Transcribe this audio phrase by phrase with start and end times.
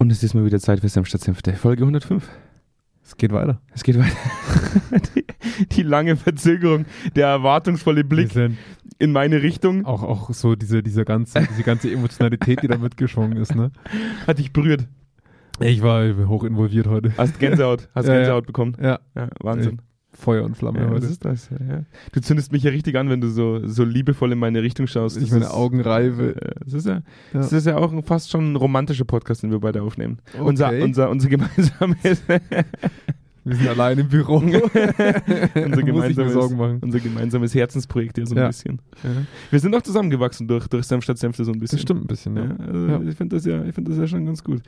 [0.00, 1.52] Und es ist mal wieder Zeit für Senf statt Senfte.
[1.52, 2.26] Folge 105.
[3.04, 3.60] Es geht weiter.
[3.74, 4.16] Es geht weiter.
[5.14, 5.26] die,
[5.72, 8.34] die lange Verzögerung, der erwartungsvolle Blick
[8.98, 13.36] in meine Richtung auch, auch so diese, diese, ganze, diese ganze Emotionalität, die da mitgeschwungen
[13.36, 13.54] ist.
[13.54, 13.72] Ne?
[14.26, 14.88] hat dich berührt.
[15.58, 17.12] Ich war hoch involviert heute.
[17.18, 18.18] Hast Gänsehaut, hast Ja, ja.
[18.20, 18.78] Gänsehaut bekommen.
[18.80, 19.82] Ja, Ja, Wahnsinn.
[20.12, 21.06] Feuer und Flamme Ja, was heute.
[21.06, 21.48] ist das?
[21.50, 21.84] Ja.
[22.12, 25.16] Du zündest mich ja richtig an, wenn du so, so liebevoll in meine Richtung schaust.
[25.16, 26.34] Ich meine Augen reibe.
[26.40, 27.02] äh, Das ist ja,
[27.32, 27.40] Ja.
[27.40, 30.18] ist ja auch fast schon ein romantischer Podcast, den wir beide aufnehmen.
[30.34, 30.42] Okay.
[30.42, 32.22] Unser, unser, unser gemeinsames,
[33.44, 34.36] Wir sind allein im Büro.
[35.54, 36.34] unser gemeinsames,
[36.82, 38.46] unser gemeinsames Herzensprojekt hier so ein Ja.
[38.48, 38.80] bisschen.
[39.50, 41.76] Wir sind auch zusammengewachsen durch, durch Senf statt Senfte so ein bisschen.
[41.78, 43.08] Das stimmt ein bisschen, Ja, also.
[43.08, 44.60] Ich finde das, ja, ich find das ja schon ganz gut.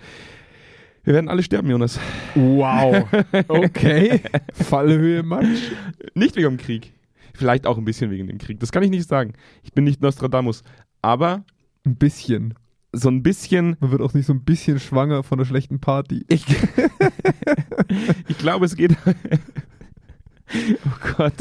[1.05, 1.99] Wir werden alle sterben, Jonas.
[2.35, 3.07] Wow.
[3.49, 4.21] Okay.
[4.53, 5.73] Fallhöhe Matsch.
[6.15, 6.93] Nicht wegen dem Krieg.
[7.35, 8.61] Vielleicht auch ein bisschen wegen dem Krieg.
[8.61, 9.33] Das kann ich nicht sagen.
[9.63, 10.63] Ich bin nicht Nostradamus.
[11.01, 11.45] Aber
[11.85, 12.55] Ein bisschen.
[12.93, 13.77] so ein bisschen.
[13.81, 16.25] Man wird auch nicht so ein bisschen schwanger von einer schlechten Party.
[16.29, 16.45] Ich,
[18.29, 18.97] ich glaube, es geht.
[20.55, 21.33] Oh Gott.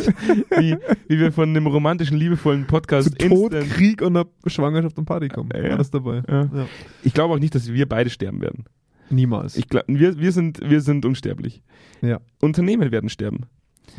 [0.57, 0.77] Wie,
[1.09, 5.27] wie wir von einem romantischen, liebevollen Podcast Zu Tod, Krieg und einer Schwangerschaft und Party
[5.27, 5.49] kommen.
[5.53, 5.71] Ja.
[5.71, 6.23] Alles dabei.
[6.29, 6.43] Ja.
[6.53, 6.67] Ja.
[7.03, 8.63] Ich glaube auch nicht, dass wir beide sterben werden.
[9.11, 9.55] Niemals.
[9.55, 11.61] Ich glaub, wir, wir, sind, wir sind unsterblich.
[12.01, 12.19] ja.
[12.39, 13.41] Unternehmen werden sterben.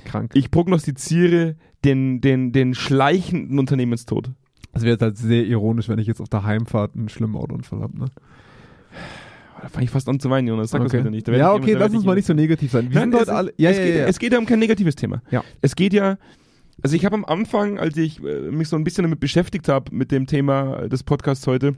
[0.04, 0.32] Krank.
[0.34, 4.30] Ich prognostiziere den, den, den schleichenden Unternehmenstod.
[4.72, 7.80] Es wäre jetzt halt sehr ironisch, wenn ich jetzt auf der Heimfahrt einen schlimmen Autounfall
[7.80, 7.98] habe.
[7.98, 8.06] Ne?
[9.60, 10.70] Da fange ich fast an zu weinen, Jonas.
[10.70, 10.98] Sag das Okay.
[10.98, 11.28] bitte nicht.
[11.28, 12.90] Da Ja, okay, da lass uns mal nicht so negativ sein.
[12.90, 13.52] Wir Nein, sind es, alle.
[13.58, 14.06] Ja, es, ja, geht, ja.
[14.06, 15.22] es geht ja um kein negatives Thema.
[15.30, 15.44] Ja.
[15.60, 16.18] Es geht ja,
[16.82, 19.94] also ich habe am Anfang, als ich äh, mich so ein bisschen damit beschäftigt habe,
[19.94, 21.76] mit dem Thema des Podcasts heute,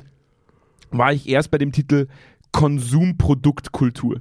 [0.92, 2.06] war ich erst bei dem Titel
[2.54, 4.20] Konsumproduktkultur.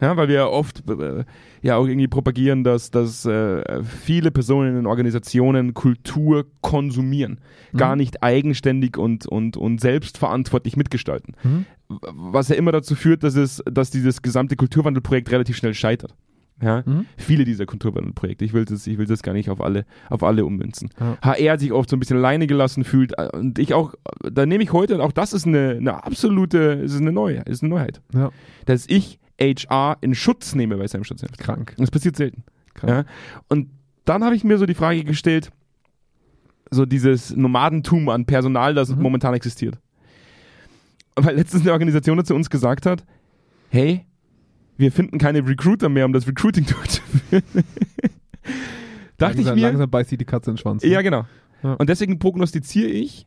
[0.00, 1.24] Ja, weil wir ja oft äh,
[1.62, 7.40] ja auch irgendwie propagieren, dass, dass äh, viele Personen in Organisationen Kultur konsumieren,
[7.72, 7.78] Mhm.
[7.78, 11.34] gar nicht eigenständig und, und, und selbstverantwortlich mitgestalten.
[11.42, 11.64] Mhm.
[11.88, 16.14] Was ja immer dazu führt, dass es, dass dieses gesamte Kulturwandelprojekt relativ schnell scheitert.
[16.62, 16.82] Ja?
[16.86, 17.06] Mhm.
[17.16, 18.44] Viele dieser Kulturwandelprojekte.
[18.44, 20.88] Ich will das, ich will das gar nicht auf alle, auf alle ummünzen.
[20.98, 21.18] Ja.
[21.22, 24.62] HR sich oft so ein bisschen alleine gelassen fühlt äh, und ich auch, da nehme
[24.64, 28.00] ich heute, auch das ist eine, eine absolute, es ist eine Neuheit, ist eine Neuheit,
[28.14, 28.30] Ja.
[28.64, 31.36] dass ich HR in Schutz nehme bei seinem Schutzheft.
[31.38, 31.74] Krank.
[31.76, 32.42] Das passiert selten.
[32.72, 32.90] Krank.
[32.90, 33.04] Ja?
[33.48, 33.68] Und
[34.06, 35.50] dann habe ich mir so die Frage gestellt,
[36.70, 39.02] so dieses Nomadentum an Personal, das Mhm.
[39.02, 39.78] momentan existiert.
[41.16, 43.04] Weil letztens eine Organisation zu uns gesagt hat,
[43.70, 44.04] hey,
[44.76, 47.42] wir finden keine Recruiter mehr, um das Recruiting durchzuführen.
[49.18, 50.82] Dachte langsam, ich mir, Langsam beißt sie die Katze in den Schwanz.
[50.82, 50.90] ne?
[50.90, 51.26] ja genau.
[51.62, 51.74] Ja.
[51.74, 53.26] Und deswegen prognostiziere ich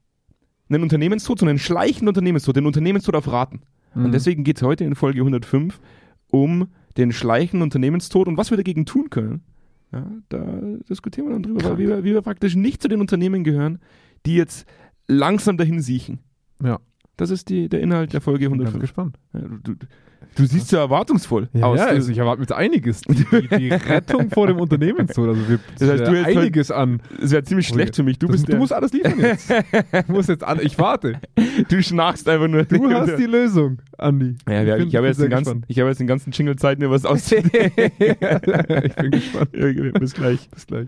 [0.69, 3.61] einen Unternehmenstod, so einen schleichenden Unternehmenstod, den Unternehmenstod auf Raten.
[3.95, 4.05] Mhm.
[4.05, 5.79] Und deswegen geht es heute in Folge 105
[6.31, 6.67] um
[6.97, 9.41] den schleichenden Unternehmenstod und was wir dagegen tun können.
[9.91, 13.43] Ja, da diskutieren wir dann drüber, weil wir, wie wir praktisch nicht zu den Unternehmen
[13.43, 13.79] gehören,
[14.27, 14.67] die jetzt
[15.07, 16.19] langsam dahin siechen.
[16.63, 16.79] Ja.
[17.19, 18.81] Das ist die, der Inhalt der Folge Ich bin 105.
[18.81, 19.17] gespannt.
[19.33, 19.85] Ja, du, du,
[20.35, 21.77] du siehst so erwartungsvoll Ja, aus.
[21.79, 23.01] ja also ich erwarte mit einiges.
[23.01, 25.27] Die, die, die Rettung vor dem Unternehmenstod.
[25.27, 27.01] Also wir Das heißt, du jetzt heute- einiges an.
[27.21, 28.19] Es wäre ziemlich schlecht für mich.
[28.19, 29.49] Du, Das- bist du musst alles liefern jetzt.
[29.49, 30.61] Du musst jetzt alle.
[30.63, 31.19] Ich warte.
[31.67, 32.63] du schnarchst einfach nur.
[32.63, 34.35] Du hast die Lösung, Andi.
[34.47, 37.03] Ja, bin- ich habe jetzt, den ganzen- ich habe jetzt den ganzen Jingle-Zeit mir was
[37.05, 37.71] auszudenken.
[37.99, 39.49] ich bin gespannt.
[39.53, 40.49] Ja, Bis gleich.
[40.51, 40.87] Bis gleich.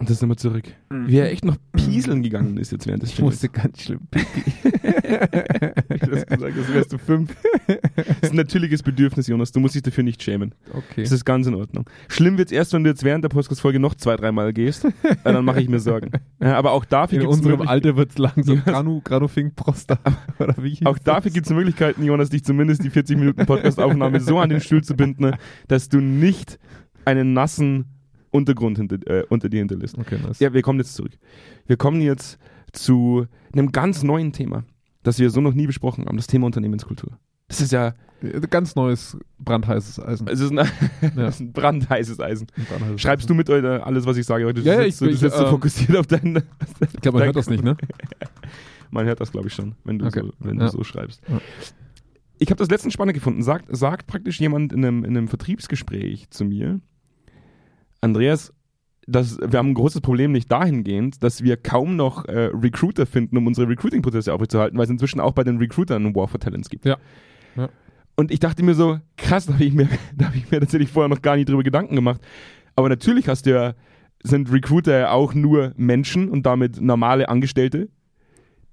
[0.00, 0.64] Und das sind wir zurück.
[0.90, 3.14] Wie er echt noch pieseln gegangen ist jetzt während des Mhm.
[3.16, 4.00] Ich musste ganz schlimm.
[5.10, 7.34] Du hast gesagt, das wärst du fünf.
[7.66, 7.76] Das
[8.22, 9.52] ist ein natürliches Bedürfnis, Jonas.
[9.52, 10.54] Du musst dich dafür nicht schämen.
[10.72, 11.02] Okay.
[11.02, 11.84] Das ist ganz in Ordnung.
[12.08, 14.84] Schlimm wird's erst, wenn du jetzt während der Podcast-Folge noch zwei, dreimal gehst.
[14.84, 14.90] Äh,
[15.24, 16.10] dann mache ich mir Sorgen.
[16.42, 18.62] Ja, aber auch dafür In gibt's unserem möglich- Alter wird es langsam.
[18.64, 19.98] Granu, Granufing Prosta.
[20.38, 24.38] Oder wie Auch dafür gibt es Möglichkeiten, Jonas, dich zumindest die 40 Minuten Podcast-Aufnahme so
[24.38, 25.32] an den Stuhl zu binden,
[25.68, 26.58] dass du nicht
[27.04, 27.84] einen nassen
[28.30, 29.98] Untergrund hinter, äh, unter dir hinterlässt.
[29.98, 30.38] Okay, nice.
[30.40, 31.12] Ja, wir kommen jetzt zurück.
[31.66, 32.38] Wir kommen jetzt
[32.72, 34.64] zu einem ganz neuen Thema,
[35.02, 37.18] das wir so noch nie besprochen haben, das Thema Unternehmenskultur.
[37.48, 37.94] Das ist ja,
[38.50, 40.28] Ganz neues brandheißes Eisen.
[40.28, 40.56] es ist ein,
[41.16, 42.48] das ist ein brandheißes Eisen.
[42.68, 44.60] Brandheißes Schreibst du mit oder alles, was ich sage heute?
[44.62, 46.36] Du Ja, ja, ich- du sitzt so ähm, fokussiert auf deinen.
[46.92, 47.76] Ich glaube, man hört das nicht, ne?
[48.92, 50.20] Man hört das, glaube ich, schon, wenn du, Okay.
[50.22, 50.66] so, wenn Ja.
[50.66, 51.22] du so schreibst.
[51.28, 51.40] Ja.
[52.38, 53.42] Ich habe das letztens spannend gefunden.
[53.42, 56.80] Sagt, sagt praktisch jemand in einem, in einem Vertriebsgespräch zu mir,
[58.00, 58.52] Andreas,
[59.06, 63.36] das, wir haben ein großes Problem nicht dahingehend, dass wir kaum noch äh, Recruiter finden,
[63.36, 66.84] um unsere Recruiting-Prozesse aufrechtzuerhalten, weil es inzwischen auch bei den Recruitern War for Talents gibt.
[66.84, 66.96] Ja.
[67.56, 67.68] Ja.
[68.16, 70.90] Und ich dachte mir so, krass, da habe ich, mir- da hab ich mir tatsächlich
[70.90, 72.20] vorher noch gar nicht drüber Gedanken gemacht.
[72.76, 73.74] Aber natürlich hast du ja,
[74.22, 77.88] sind Recruiter ja auch nur Menschen und damit normale Angestellte,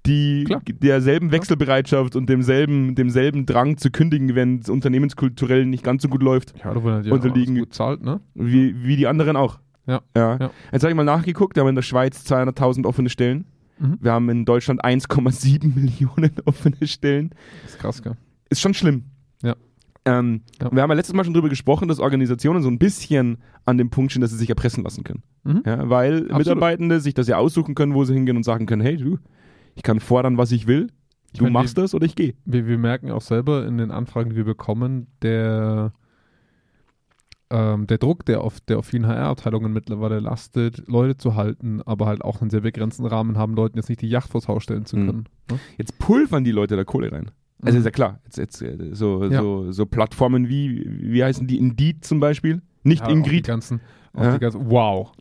[0.08, 0.62] die Klar.
[0.66, 6.22] derselben Wechselbereitschaft und demselben, demselben Drang zu kündigen, wenn es unternehmenskulturell nicht ganz so gut
[6.22, 8.20] läuft, Ja, Unterliegen- gut zahlt, ne?
[8.34, 9.60] wie, wie die anderen auch.
[9.86, 10.00] Ja.
[10.16, 10.36] ja.
[10.38, 10.50] Ja.
[10.72, 13.46] Jetzt habe ich mal nachgeguckt, wir haben in der Schweiz 200.000 offene Stellen.
[13.78, 13.98] Mhm.
[14.00, 17.30] Wir haben in Deutschland 1,7 Millionen offene Stellen.
[17.62, 18.14] Das ist krass, gell?
[18.50, 19.04] Ist schon schlimm.
[19.42, 19.54] Ja.
[20.04, 20.70] Ähm, Ja.
[20.72, 23.88] Wir haben ja letztes Mal schon drüber gesprochen, dass Organisationen so ein bisschen an dem
[23.90, 25.22] Punkt stehen, dass sie sich erpressen lassen können.
[25.44, 25.62] Mhm.
[25.64, 26.38] Ja, weil Absolut.
[26.38, 29.18] Mitarbeitende sich das ja aussuchen können, wo sie hingehen und sagen können, hey du,
[29.78, 30.88] ich kann fordern, was ich will,
[31.32, 32.34] Ich du meine, machst das oder ich gehe.
[32.44, 35.92] Wir, wir merken auch selber in den Anfragen, die wir bekommen, der,
[37.50, 42.06] ähm, der Druck, der auf, der auf vielen HR-Abteilungen mittlerweile lastet, Leute zu halten, aber
[42.06, 44.84] halt auch einen sehr begrenzten Rahmen haben, Leuten jetzt nicht die Yacht vors Haus stellen
[44.84, 45.06] zu Mhm.
[45.06, 45.24] können.
[45.50, 45.58] Ne?
[45.78, 47.30] Jetzt pulvern die Leute da Kohle rein.
[47.62, 47.78] Also Mhm.
[47.80, 49.40] ist ja klar, jetzt, jetzt äh, so, Ja.
[49.40, 53.46] so, so Plattformen wie, wie heißen die, Indeed zum Beispiel, nicht Ja, Auch die Ingrid.
[53.46, 53.80] ganzen,
[54.16, 54.32] Ja.
[54.32, 55.12] die ganzen, wow.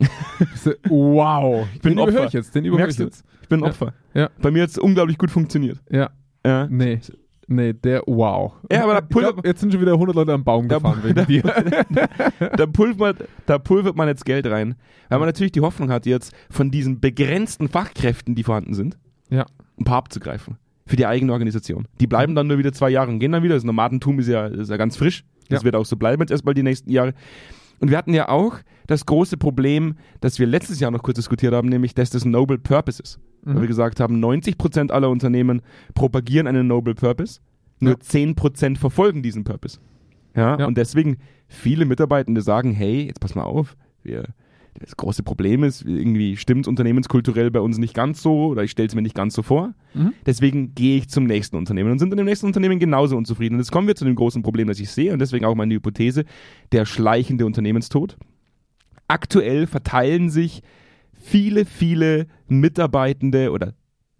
[0.90, 1.68] wow.
[1.82, 2.26] bin den Opfer.
[2.26, 3.24] ich jetzt, den überhöre ich jetzt.
[3.42, 3.64] Ich bin.
[3.64, 3.94] Opfer.
[4.14, 4.30] Ja.
[4.42, 5.80] Bei mir hat es unglaublich gut funktioniert.
[5.90, 6.10] Ja,
[6.46, 6.68] Ja.
[6.70, 7.00] nee.
[7.50, 8.52] Nee, der wow.
[8.70, 11.00] Ja, aber da ich glaub, jetzt sind schon wieder 100 Leute am Baum Da- gefahren
[11.02, 11.44] wegen da- dir.
[12.58, 14.76] da, pulvert, da pulvert man jetzt Geld rein.
[15.08, 18.98] Weil man natürlich die Hoffnung hat, jetzt von diesen begrenzten Fachkräften, die vorhanden sind,
[19.30, 19.46] Ja.
[19.80, 20.58] ein paar abzugreifen.
[20.86, 21.88] Für die eigene Organisation.
[22.02, 23.56] Die bleiben dann nur wieder zwei Jahre und gehen dann wieder.
[23.56, 25.24] Das Nomadentum ist ja, ist ja ganz frisch.
[25.48, 25.66] Das Ja.
[25.66, 27.14] wird auch so bleiben jetzt erstmal die nächsten Jahre.
[27.80, 28.56] Und wir hatten ja auch
[28.88, 32.58] das große Problem, das wir letztes Jahr noch kurz diskutiert haben, nämlich das des Noble
[32.58, 33.20] Purposes.
[33.44, 33.68] Weil wir Mhm.
[33.68, 35.62] gesagt haben, 90% aller Unternehmen
[35.94, 37.40] propagieren einen Noble Purpose,
[37.80, 38.00] nur Ja.
[38.00, 39.80] 10% verfolgen diesen Purpose.
[40.36, 40.66] Ja, Ja.
[40.66, 41.18] und deswegen
[41.48, 44.26] viele Mitarbeitende sagen, hey, jetzt pass mal auf, wir,
[44.80, 48.88] das große Problem ist, irgendwie stimmt unternehmenskulturell bei uns nicht ganz so oder ich stelle
[48.88, 49.74] es mir nicht ganz so vor.
[49.96, 50.14] Mhm.
[50.26, 53.56] Deswegen gehe ich zum nächsten Unternehmen und sind in dem nächsten Unternehmen genauso unzufrieden.
[53.56, 55.74] Und jetzt kommen wir zu dem großen Problem, das ich sehe und deswegen auch meine
[55.74, 56.26] Hypothese,
[56.74, 58.18] der schleichende Unternehmenstod.
[59.08, 60.62] Aktuell verteilen sich
[61.14, 63.74] viele, viele Mitarbeitende oder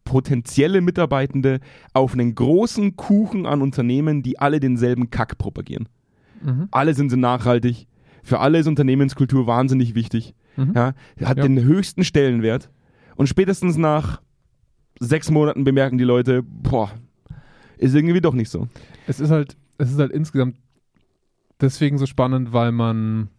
[0.04, 1.60] potenzielle Mitarbeitende
[1.94, 5.90] auf einen großen Kuchen an Unternehmen, die alle denselben Kack propagieren.
[6.42, 6.70] Mhm.
[6.72, 7.88] Alle sind sie nachhaltig.
[8.24, 10.34] Für alle ist Unternehmenskultur wahnsinnig wichtig.
[10.56, 10.72] Mhm.
[10.76, 10.94] Ja,
[11.24, 11.44] hat Ja.
[11.44, 12.70] den höchsten Stellenwert.
[13.16, 14.22] Und spätestens nach
[15.00, 16.92] sechs Monaten bemerken die Leute, boah,
[17.78, 18.68] ist irgendwie doch nicht so.
[19.08, 20.56] Es ist halt, es ist halt insgesamt
[21.62, 23.30] deswegen so spannend, weil man,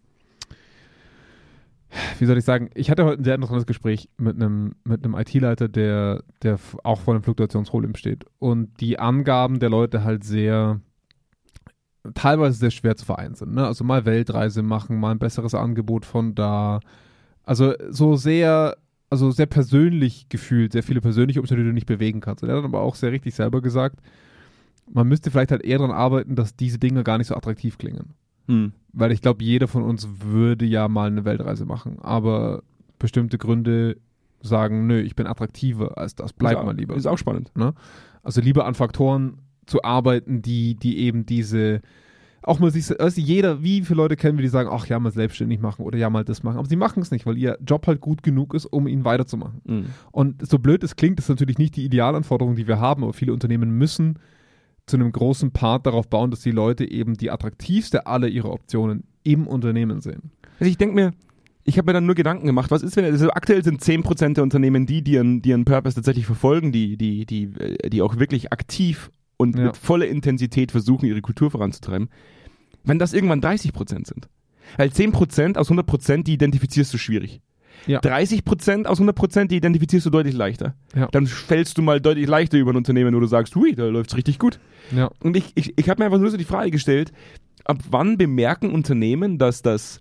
[2.19, 5.14] wie soll ich sagen, ich hatte heute ein sehr interessantes Gespräch mit einem, mit einem
[5.14, 8.25] IT-Leiter, der, der auch vor einem Fluktuationsproblem steht.
[8.38, 10.81] Und die Angaben der Leute halt sehr,
[12.14, 13.55] teilweise sehr schwer zu vereinen sind.
[13.55, 13.67] Ne?
[13.67, 16.81] Also mal Weltreise machen, mal ein besseres Angebot von da.
[17.44, 18.76] Also so sehr,
[19.11, 22.43] also sehr persönlich gefühlt, sehr viele persönliche Umstände, die du nicht bewegen kannst.
[22.43, 24.00] Und er hat aber auch sehr richtig selber gesagt,
[24.91, 28.14] man müsste vielleicht halt eher daran arbeiten, dass diese Dinge gar nicht so attraktiv klingen.
[28.49, 28.73] Hm.
[28.93, 31.99] Weil ich glaube, jeder von uns würde ja mal eine Weltreise machen.
[32.00, 32.62] Aber
[32.99, 33.99] bestimmte Gründe
[34.41, 36.33] sagen, nö, ich bin attraktiver als das.
[36.33, 36.97] Bleib ist mal lieber.
[36.97, 37.53] Ist auch spannend.
[38.23, 41.83] Also lieber an Faktoren zu arbeiten, die, die eben diese,
[42.43, 45.12] auch mal sich, also jeder, wie viele Leute kennen wir, die sagen, ach ja, mal
[45.12, 46.59] selbstständig machen oder ja, mal das machen.
[46.59, 49.61] Aber sie machen es nicht, weil ihr Job halt gut genug ist, um ihn weiterzumachen.
[49.67, 49.87] Hm.
[50.11, 53.33] Und so blöd es klingt, ist natürlich nicht die Idealanforderung, die wir haben, aber viele
[53.33, 54.19] Unternehmen müssen
[54.88, 59.05] zu einem großen Part darauf bauen, dass die Leute eben die attraktivste aller ihrer Optionen
[59.23, 60.31] im Unternehmen sehen.
[60.58, 61.12] Also ich denke mir,
[61.64, 64.43] ich habe mir dann nur Gedanken gemacht, was ist, wenn, also aktuell sind 10% der
[64.43, 68.19] Unternehmen die, die ihren, die ihren Purpose tatsächlich verfolgen, die, die, die, äh, die auch
[68.19, 69.67] wirklich aktiv und Ja.
[69.67, 72.08] mit voller Intensität versuchen, ihre Kultur voranzutreiben.
[72.84, 74.29] Wenn das irgendwann 30% sind.
[74.77, 77.41] Weil 10% aus 100%, die identifizierst du schwierig.
[77.87, 78.01] Ja.
[78.01, 80.75] 30% aus 100%, die identifizierst du deutlich leichter.
[80.94, 81.08] Ja.
[81.13, 84.17] Dann fällst du mal deutlich leichter über ein Unternehmen, wo du sagst, hui, da läuft's
[84.17, 84.58] richtig gut.
[84.94, 85.11] Ja.
[85.23, 87.13] Und ich, ich, ich habe mir einfach nur so die Frage gestellt,
[87.65, 90.01] ab wann bemerken Unternehmen, dass, das,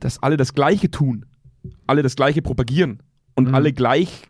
[0.00, 1.24] dass alle das Gleiche tun,
[1.86, 3.02] alle das Gleiche propagieren
[3.34, 3.54] und Mhm.
[3.54, 4.22] alle gleich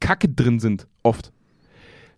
[0.00, 1.32] Kacke drin sind, oft.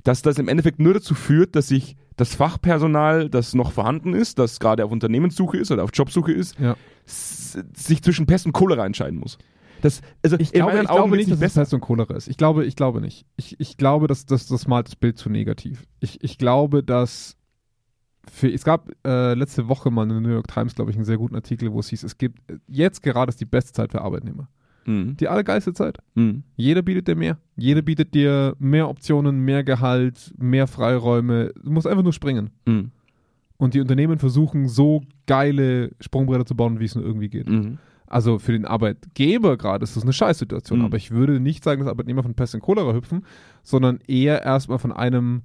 [0.03, 4.39] Dass das im Endeffekt nur dazu führt, dass sich das Fachpersonal, das noch vorhanden ist,
[4.39, 6.77] das gerade auf Unternehmenssuche ist oder auf Jobsuche ist, Ja.
[7.07, 9.39] sich zwischen Pest und Cholera entscheiden muss.
[9.85, 11.61] Das, also Ich glaube, ich glaube nicht, dass es besser.
[11.61, 12.29] Pest und Cholera ist.
[12.29, 13.26] Ich glaube, ich glaube nicht.
[13.37, 15.85] Ich, ich glaube, dass das, das malt das Bild zu negativ.
[16.00, 17.37] Ich, ich glaube, dass
[18.33, 21.05] für, es gab äh, letzte Woche mal in der New York Times, glaube ich, einen
[21.05, 24.00] sehr guten Artikel, wo es hieß, es gibt jetzt gerade ist die beste Zeit für
[24.00, 24.49] Arbeitnehmer.
[24.87, 25.19] Mhm.
[25.19, 25.99] Die allergeilste Zeit.
[26.14, 26.45] Mhm.
[26.57, 27.37] Jeder bietet dir mehr.
[27.55, 31.53] Jeder bietet dir mehr Optionen, mehr Gehalt, mehr Freiräume.
[31.62, 32.49] Du musst einfach nur springen.
[32.64, 32.91] Mhm.
[33.59, 37.50] Und die Unternehmen versuchen, so geile Sprungbretter zu bauen, wie es nur irgendwie geht.
[37.50, 37.76] Mhm.
[38.07, 40.81] Also für den Arbeitgeber gerade ist das eine Scheißsituation.
[40.81, 40.85] Mhm.
[40.85, 43.25] Aber ich würde nicht sagen, dass Arbeitnehmer von Pest und Cholera hüpfen,
[43.63, 45.43] sondern eher erstmal von einem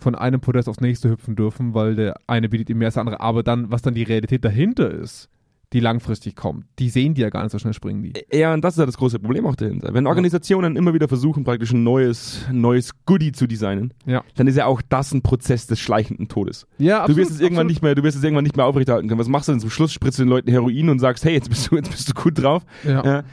[0.00, 3.00] von einem Podest aufs nächste hüpfen dürfen, weil der eine bietet ihm mehr als der
[3.00, 3.20] andere.
[3.20, 5.28] Aber dann, was dann die Realität dahinter ist,
[5.74, 8.12] die langfristig kommt, die sehen die ja gar nicht so schnell springen die.
[8.32, 9.92] Ja, und das ist ja das große Problem auch dahinter.
[9.92, 14.24] Wenn Organisationen immer wieder versuchen, praktisch ein neues, neues Goodie zu designen, Ja.
[14.36, 16.66] dann ist ja auch das ein Prozess des schleichenden Todes.
[16.78, 19.20] Ja, du wirst es irgendwann nicht mehr, du wirst es irgendwann nicht mehr aufrechterhalten können.
[19.20, 19.92] Was machst du denn zum Schluss?
[19.92, 22.42] Spritzt du den Leuten Heroin und sagst, hey, jetzt bist du, jetzt bist du gut
[22.42, 22.64] drauf.
[22.84, 23.04] Ja.
[23.04, 23.24] Ja,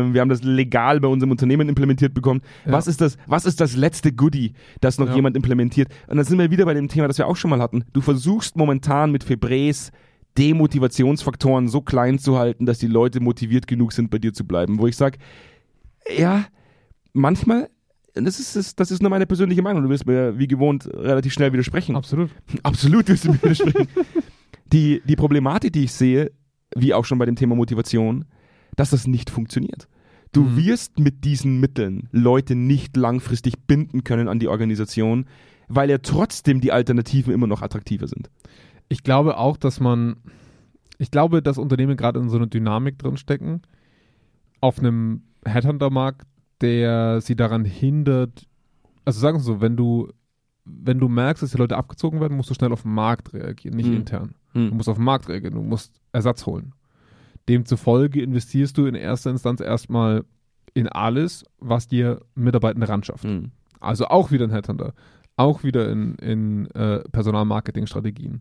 [0.00, 2.40] ähm, wir haben das legal bei unserem Unternehmen implementiert bekommen.
[2.66, 2.72] Ja.
[2.72, 5.14] Was ist das, was ist das letzte Goodie, das noch Ja.
[5.14, 5.88] jemand implementiert?
[6.08, 7.84] Und dann sind wir wieder bei dem Thema, das wir auch schon mal hatten.
[7.92, 9.92] Du versuchst momentan mit Febres
[10.38, 14.78] Demotivationsfaktoren so klein zu halten, dass die Leute motiviert genug sind, bei dir zu bleiben.
[14.78, 15.18] Wo ich sage,
[16.16, 16.46] ja,
[17.12, 17.68] manchmal,
[18.14, 21.32] das ist, das, das ist nur meine persönliche Meinung, du wirst mir wie gewohnt relativ
[21.32, 21.96] schnell widersprechen.
[21.96, 22.30] Absolut.
[22.62, 23.88] Absolut wirst du mir widersprechen.
[24.72, 26.32] die, die Problematik, die ich sehe,
[26.76, 28.24] wie auch schon bei dem Thema Motivation,
[28.76, 29.88] dass das nicht funktioniert.
[30.32, 30.56] Du Mhm.
[30.56, 35.26] wirst mit diesen Mitteln Leute nicht langfristig binden können an die Organisation,
[35.68, 38.30] weil ja trotzdem die Alternativen immer noch attraktiver sind.
[38.88, 40.16] Ich glaube auch, dass man,
[40.98, 43.62] ich glaube, dass Unternehmen gerade in so einer Dynamik drinstecken,
[44.60, 46.26] auf einem Headhunter-Markt,
[46.60, 48.46] der sie daran hindert,
[49.04, 50.08] also sagen wir so, wenn du,
[50.64, 53.76] wenn du merkst, dass die Leute abgezogen werden, musst du schnell auf den Markt reagieren,
[53.76, 53.96] nicht Mhm.
[53.96, 54.34] intern.
[54.54, 56.72] Du musst auf den Markt reagieren, du musst Ersatz holen.
[57.48, 60.24] Demzufolge investierst du in erster Instanz erstmal
[60.72, 63.24] in alles, was dir Mitarbeitende ranschafft.
[63.24, 63.50] Mhm.
[63.80, 64.94] Also auch wieder ein Headhunter.
[65.36, 68.40] Auch wieder in, in äh, Personalmarketing-Strategien.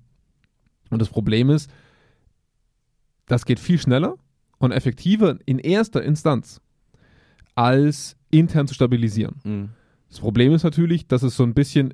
[0.89, 1.69] Und das Problem ist,
[3.25, 4.15] das geht viel schneller
[4.59, 6.61] und effektiver in erster Instanz,
[7.55, 9.35] als intern zu stabilisieren.
[9.43, 9.69] Mhm.
[10.09, 11.93] Das Problem ist natürlich, dass es so ein bisschen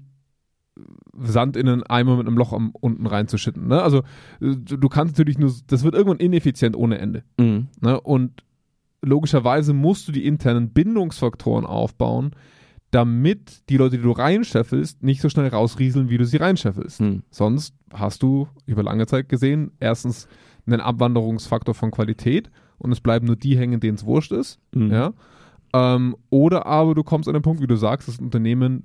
[1.17, 3.67] Sand in einen Eimer mit einem Loch am, unten reinzuschütten.
[3.67, 3.81] Ne?
[3.81, 4.03] Also
[4.39, 7.23] du du kannst natürlich nur, das wird irgendwann ineffizient ohne Ende.
[7.37, 7.67] Mhm.
[7.81, 7.99] Ne?
[7.99, 8.43] Und
[9.01, 12.31] logischerweise musst du die internen Bindungsfaktoren aufbauen,
[12.91, 17.01] damit die Leute, die du reinscheffelst, nicht so schnell rausrieseln, wie du sie reinscheffelst.
[17.01, 17.23] Mhm.
[17.29, 20.27] Sonst hast du über lange Zeit gesehen, erstens
[20.65, 24.59] einen Abwanderungsfaktor von Qualität und es bleiben nur die hängen, denen es wurscht ist.
[24.73, 24.91] Mhm.
[24.91, 25.13] Ja?
[25.73, 28.83] Ähm, oder aber du kommst an den Punkt, wie du sagst, dass ein Unternehmen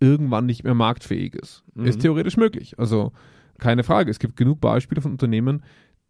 [0.00, 1.64] irgendwann nicht mehr marktfähig ist.
[1.74, 1.86] Mhm.
[1.86, 2.78] Ist theoretisch möglich.
[2.78, 3.12] Also
[3.58, 4.10] keine Frage.
[4.10, 5.62] Es gibt genug Beispiele von Unternehmen,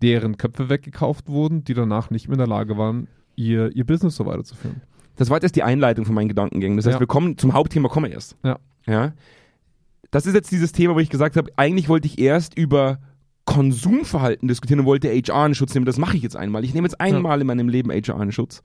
[0.02, 4.16] deren Köpfe weggekauft wurden, die danach nicht mehr in der Lage waren, ihr, ihr Business
[4.16, 4.82] so weiterzuführen.
[5.16, 6.76] Das war jetzt erst die Einleitung von meinen Gedankengängen.
[6.76, 7.00] Das heißt, Ja.
[7.00, 8.36] wir kommen zum Hauptthema kommen wir erst.
[8.44, 8.58] Ja.
[8.86, 9.12] Ja.
[10.10, 12.98] Das ist jetzt dieses Thema, wo ich gesagt habe, eigentlich wollte ich erst über
[13.44, 15.86] Konsumverhalten diskutieren und wollte HR in Schutz nehmen.
[15.86, 16.64] Das mache ich jetzt einmal.
[16.64, 18.62] Ich nehme jetzt einmal in meinem Leben HR in Schutz.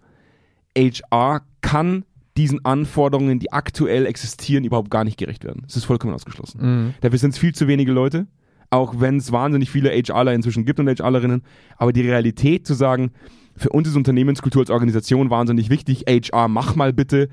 [0.78, 2.06] HR kann
[2.38, 5.64] diesen Anforderungen, die aktuell existieren, überhaupt gar nicht gerecht werden.
[5.66, 6.94] Das ist vollkommen ausgeschlossen.
[7.02, 8.28] Dafür sind es viel zu wenige Leute,
[8.70, 11.44] auch wenn es wahnsinnig viele HRler inzwischen gibt und HRlerinnen.
[11.78, 13.12] Aber die Realität zu sagen,
[13.56, 17.30] für uns ist Unternehmenskultur als Organisation wahnsinnig wichtig, HR, mach mal bitte.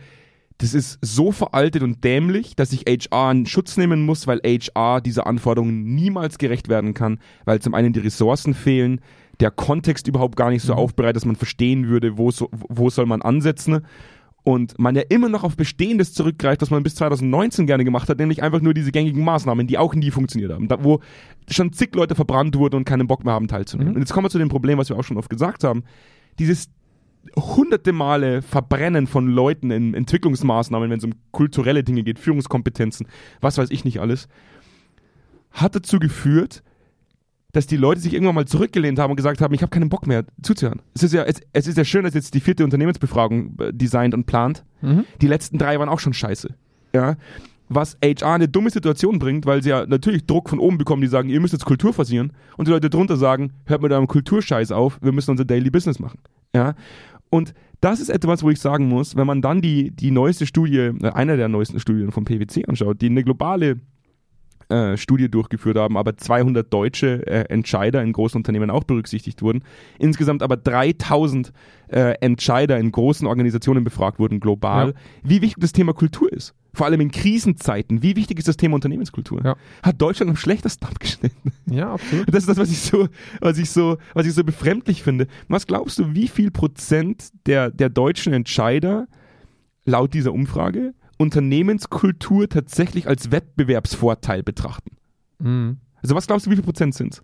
[0.58, 5.00] Das ist so veraltet und dämlich, dass ich HR in Schutz nehmen muss, weil HR
[5.00, 9.00] dieser Anforderungen niemals gerecht werden kann, weil zum einen die Ressourcen fehlen,
[9.38, 13.06] der Kontext überhaupt gar nicht so aufbereitet, dass man verstehen würde, wo, so, wo soll
[13.06, 13.82] man ansetzen
[14.45, 18.18] und man ja immer noch auf Bestehendes zurückgreift, was man bis 2019 gerne gemacht hat,
[18.18, 21.00] nämlich einfach nur diese gängigen Maßnahmen, die auch nie funktioniert haben, da, wo
[21.50, 23.92] schon zig Leute verbrannt wurden und keinen Bock mehr haben teilzunehmen.
[23.92, 23.97] Mhm.
[23.97, 25.85] Und jetzt kommen wir zu dem Problem, was wir auch schon oft gesagt haben.
[26.38, 26.71] Dieses
[27.37, 33.07] hunderte Male Verbrennen von Leuten in Entwicklungsmaßnahmen, wenn es um kulturelle Dinge geht, Führungskompetenzen,
[33.40, 34.28] was weiß ich nicht alles,
[35.50, 36.62] hat dazu geführt,
[37.52, 40.07] dass die Leute sich irgendwann mal zurückgelehnt haben und gesagt haben, ich habe keinen Bock
[40.07, 40.83] mehr zuzuhören.
[40.95, 44.14] Es ist ja, es, es ist ja schön, dass jetzt die vierte Unternehmensbefragung äh, designt
[44.14, 44.64] und plant.
[44.83, 45.05] Mhm.
[45.21, 46.55] Die letzten drei waren auch schon scheiße.
[46.95, 47.17] Ja.
[47.71, 51.09] Was HR eine dumme Situation bringt, weil sie ja natürlich Druck von oben bekommen, die
[51.09, 52.33] sagen, ihr müsst jetzt Kultur forcieren.
[52.57, 55.99] Und die Leute drunter sagen, hört mit eurem Kulturscheiß auf, wir müssen unser Daily Business
[55.99, 56.19] machen.
[56.55, 56.75] Ja.
[57.31, 60.93] Und das ist etwas, wo ich sagen muss, wenn man dann die, die neueste Studie,
[61.00, 63.81] äh, einer der neuesten Studien vom PwC anschaut, die eine globale
[64.68, 69.62] äh, Studie durchgeführt haben, aber 200 deutsche äh, Entscheider in großen Unternehmen auch berücksichtigt wurden.
[69.98, 71.52] Insgesamt aber 3000
[71.88, 74.92] äh, Entscheider in großen Organisationen befragt wurden global, Ja.
[75.22, 76.54] wie wichtig das Thema Kultur ist.
[76.75, 78.02] Vor allem in Krisenzeiten.
[78.02, 79.40] Wie wichtig ist das Thema Unternehmenskultur?
[79.42, 79.56] Ja.
[79.82, 81.52] Hat Deutschland am schlechtesten abgeschnitten.
[81.66, 82.28] Ja, absolut.
[82.28, 83.08] Das ist das, was ich so,
[83.40, 85.26] was ich so, was ich so befremdlich finde.
[85.48, 89.08] Was glaubst du, wie viel Prozent der, der deutschen Entscheider
[89.87, 94.96] laut dieser Umfrage Unternehmenskultur tatsächlich als Wettbewerbsvorteil betrachten?
[95.38, 95.78] Mhm.
[96.02, 97.20] Also was glaubst du, wie viel Prozent sind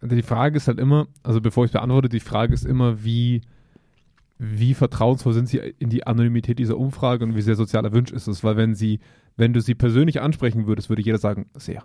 [0.00, 3.42] Die Frage ist halt immer, also bevor ich beantworte, die Frage ist immer, wie,
[4.38, 8.28] wie vertrauensvoll sind sie in die Anonymität dieser Umfrage und wie sehr sozial erwünscht ist
[8.28, 8.44] es?
[8.44, 9.00] Weil wenn sie,
[9.36, 11.84] wenn du sie persönlich ansprechen würdest, würde jeder sagen, sehr.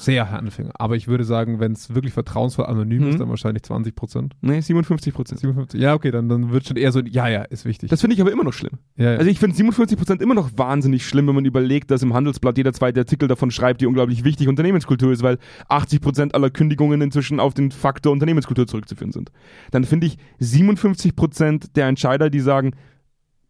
[0.00, 0.70] Sehr Handelfinger.
[0.74, 3.08] Aber ich würde sagen, wenn es wirklich vertrauensvoll anonym Mhm.
[3.10, 4.34] ist, dann wahrscheinlich 20 Prozent.
[4.40, 5.40] Nee, 57 Prozent.
[5.40, 5.80] 57.
[5.80, 7.90] Ja, okay, dann, dann wird schon eher so, ja, ja, ist wichtig.
[7.90, 8.72] Das finde ich aber immer noch schlimm.
[8.96, 9.18] ja, ja.
[9.18, 12.56] Also ich finde 57 Prozent immer noch wahnsinnig schlimm, wenn man überlegt, dass im Handelsblatt
[12.56, 15.38] jeder zweite Artikel davon schreibt, wie unglaublich wichtig Unternehmenskultur ist, weil
[15.68, 19.30] 80 Prozent aller Kündigungen inzwischen auf den Faktor Unternehmenskultur zurückzuführen sind.
[19.70, 22.72] Dann finde ich 57 Prozent der Entscheider, die sagen,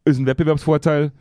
[0.04, 1.12] ist ein Wettbewerbsvorteil,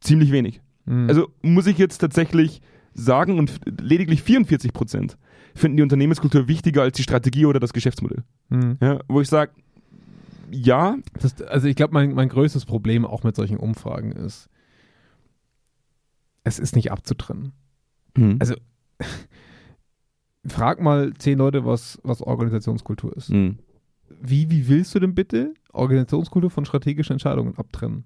[0.00, 0.60] ziemlich wenig.
[0.84, 1.08] Mhm.
[1.08, 2.60] Also muss ich jetzt tatsächlich
[2.98, 5.16] sagen, und lediglich 44 Prozent
[5.54, 8.24] finden die Unternehmenskultur wichtiger als die Strategie oder das Geschäftsmodell.
[8.48, 8.78] Mhm.
[8.80, 9.52] Ja, wo ich sage,
[10.50, 14.48] ja, Das, also ich glaube, mein, mein größtes Problem auch mit solchen Umfragen ist,
[16.44, 17.52] es ist nicht abzutrennen.
[18.38, 18.54] Also,
[20.46, 23.30] frag mal zehn Leute, was, was Organisationskultur ist.
[23.30, 23.58] Mhm.
[24.20, 28.04] Wie, wie willst du denn bitte Organisationskultur von strategischen Entscheidungen abtrennen?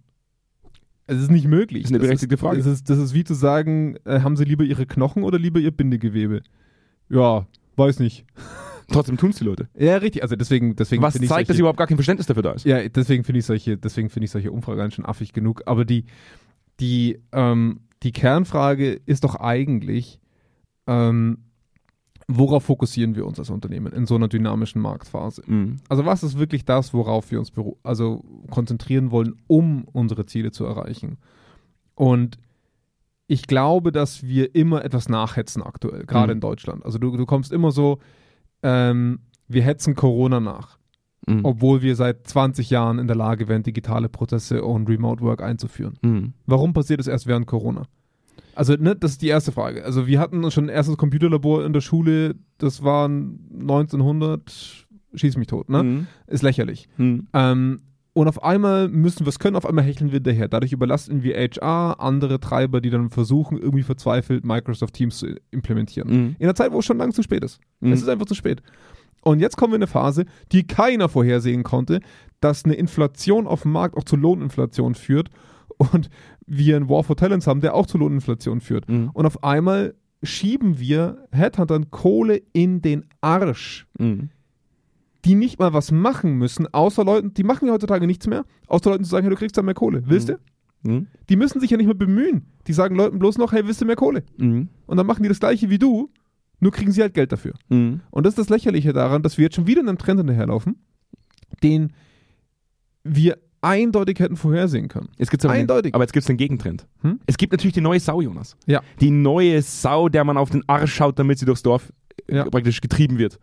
[1.12, 1.82] Es ist nicht möglich.
[1.82, 2.58] Das ist eine berechtigte Frage.
[2.58, 5.60] Das ist, das ist wie zu sagen, äh, haben sie lieber ihre Knochen oder lieber
[5.60, 6.42] ihr Bindegewebe?
[7.08, 8.24] Ja, weiß nicht.
[8.92, 9.68] trotzdem tun es die Leute.
[9.76, 10.22] Ja, richtig.
[10.22, 12.64] Also deswegen, deswegen Was zeigt, ich dass solche, überhaupt gar kein Verständnis dafür da ist.
[12.64, 15.62] Ja, deswegen finde ich solche, deswegen finde ich solche Umfragen schon affig genug.
[15.66, 16.04] Aber die,
[16.80, 20.20] die, ähm, die Kernfrage ist doch eigentlich,
[20.86, 21.38] ähm,
[22.28, 25.42] worauf fokussieren wir uns als Unternehmen in so einer dynamischen Marktphase?
[25.46, 25.76] Mhm.
[25.88, 27.52] Also was ist wirklich das, worauf wir uns
[27.82, 31.18] also konzentrieren wollen, um unsere Ziele zu erreichen?
[31.94, 32.38] Und
[33.26, 36.36] ich glaube, dass wir immer etwas nachhetzen aktuell, gerade Mhm.
[36.36, 36.84] in Deutschland.
[36.84, 37.98] Also du, du kommst immer so,
[38.62, 40.78] ähm, wir hetzen Corona nach,
[41.26, 41.40] Mhm.
[41.44, 45.94] obwohl wir seit 20 Jahren in der Lage wären, digitale Prozesse und Remote Work einzuführen.
[46.02, 46.32] Mhm.
[46.46, 47.86] Warum passiert das erst während Corona?
[48.54, 49.84] Also, ne, das ist die erste Frage.
[49.84, 55.46] Also, wir hatten schon ein erstes Computerlabor in der Schule, das war 1900, schieß mich
[55.46, 55.82] tot, ne?
[55.82, 56.06] Mhm.
[56.26, 56.88] Ist lächerlich.
[56.96, 57.28] Mhm.
[57.32, 57.80] Ähm,
[58.14, 60.48] und auf einmal müssen wir es können, auf einmal hecheln wir daher.
[60.48, 66.08] Dadurch überlasten wir HR, andere Treiber, die dann versuchen, irgendwie verzweifelt Microsoft Teams zu implementieren.
[66.08, 66.36] Mhm.
[66.38, 67.58] In einer Zeit, wo es schon lange zu spät ist.
[67.80, 67.92] Mhm.
[67.92, 68.62] Es ist einfach zu spät.
[69.22, 72.00] Und jetzt kommen wir in eine Phase, die keiner vorhersehen konnte,
[72.40, 75.30] dass eine Inflation auf dem Markt auch zu Lohninflation führt
[75.78, 76.10] und
[76.46, 78.88] wir einen War for Talents haben, der auch zu Lohninflation führt.
[78.88, 79.10] Mhm.
[79.12, 84.30] Und auf einmal schieben wir Headhuntern Kohle in den Arsch, Mhm.
[85.24, 88.90] die nicht mal was machen müssen, außer Leuten, die machen ja heutzutage nichts mehr, außer
[88.90, 90.02] Leuten zu sagen, hey, du kriegst da mehr Kohle.
[90.06, 90.32] Willst Mhm.
[90.84, 90.90] du?
[90.90, 91.06] Mhm.
[91.28, 92.46] Die müssen sich ja nicht mehr bemühen.
[92.66, 94.24] Die sagen Leuten bloß noch, hey, willst du mehr Kohle?
[94.38, 94.68] Mhm.
[94.86, 96.10] Und dann machen die das gleiche wie du,
[96.58, 97.54] nur kriegen sie halt Geld dafür.
[97.68, 98.00] Mhm.
[98.10, 100.76] Und das ist das Lächerliche daran, dass wir jetzt schon wieder einem Trend hinterherlaufen,
[101.62, 101.92] den
[103.04, 105.08] wir eindeutig hätten vorhersehen können.
[105.16, 105.92] Jetzt gibt's aber, Eindeutig.
[105.92, 106.86] Den, aber jetzt gibt es den Gegentrend.
[107.00, 107.20] Hm?
[107.26, 108.56] Es gibt natürlich die neue Sau, Jonas.
[108.66, 108.82] Ja.
[109.00, 111.92] Die neue Sau, der man auf den Arsch schaut, damit sie durchs Dorf
[112.26, 112.44] äh, Ja.
[112.44, 113.38] praktisch getrieben wird.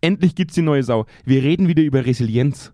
[0.00, 1.06] Endlich gibt es die neue Sau.
[1.24, 2.72] Wir reden wieder über Resilienz.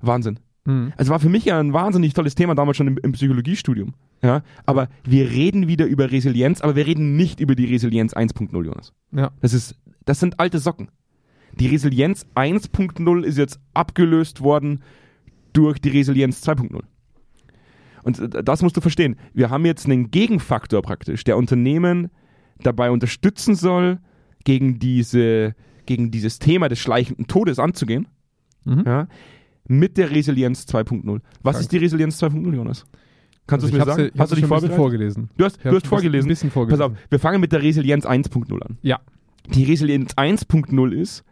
[0.00, 0.38] Wahnsinn.
[0.66, 0.92] Hm.
[0.96, 3.94] Also war für mich ja ein wahnsinnig tolles Thema damals schon im, im Psychologiestudium.
[4.22, 8.64] Ja, aber wir reden wieder über Resilienz, aber wir reden nicht über die Resilienz 1.0,
[8.64, 8.92] Jonas.
[9.12, 9.32] Ja.
[9.42, 10.88] Das ist, das sind alte Socken.
[11.52, 14.80] Die Resilienz 1.0 ist jetzt abgelöst worden
[15.54, 16.80] durch die Resilienz 2.0.
[18.02, 19.16] Und äh, das musst du verstehen.
[19.32, 22.10] Wir haben jetzt einen Gegenfaktor praktisch, der Unternehmen
[22.60, 23.98] dabei unterstützen soll,
[24.44, 25.54] gegen, diese,
[25.86, 28.06] gegen dieses Thema des schleichenden Todes anzugehen,
[28.66, 28.82] Mhm.
[28.86, 29.08] ja,
[29.66, 31.20] mit der Resilienz 2.0.
[31.42, 31.60] Was Krank.
[31.62, 32.84] ist die Resilienz 2.0, Jonas?
[33.46, 34.18] Kannst Also du es mir hab's sagen?
[34.18, 35.28] Hast du dich vorgelesen?
[35.36, 36.26] Du hast, du hast vorgelesen.
[36.26, 36.82] Ein bisschen Pass vorgelesen.
[36.84, 38.78] auf, wir fangen mit der Resilienz 1.0 an.
[38.82, 39.00] Ja.
[39.54, 41.24] Die Resilienz 1.0 ist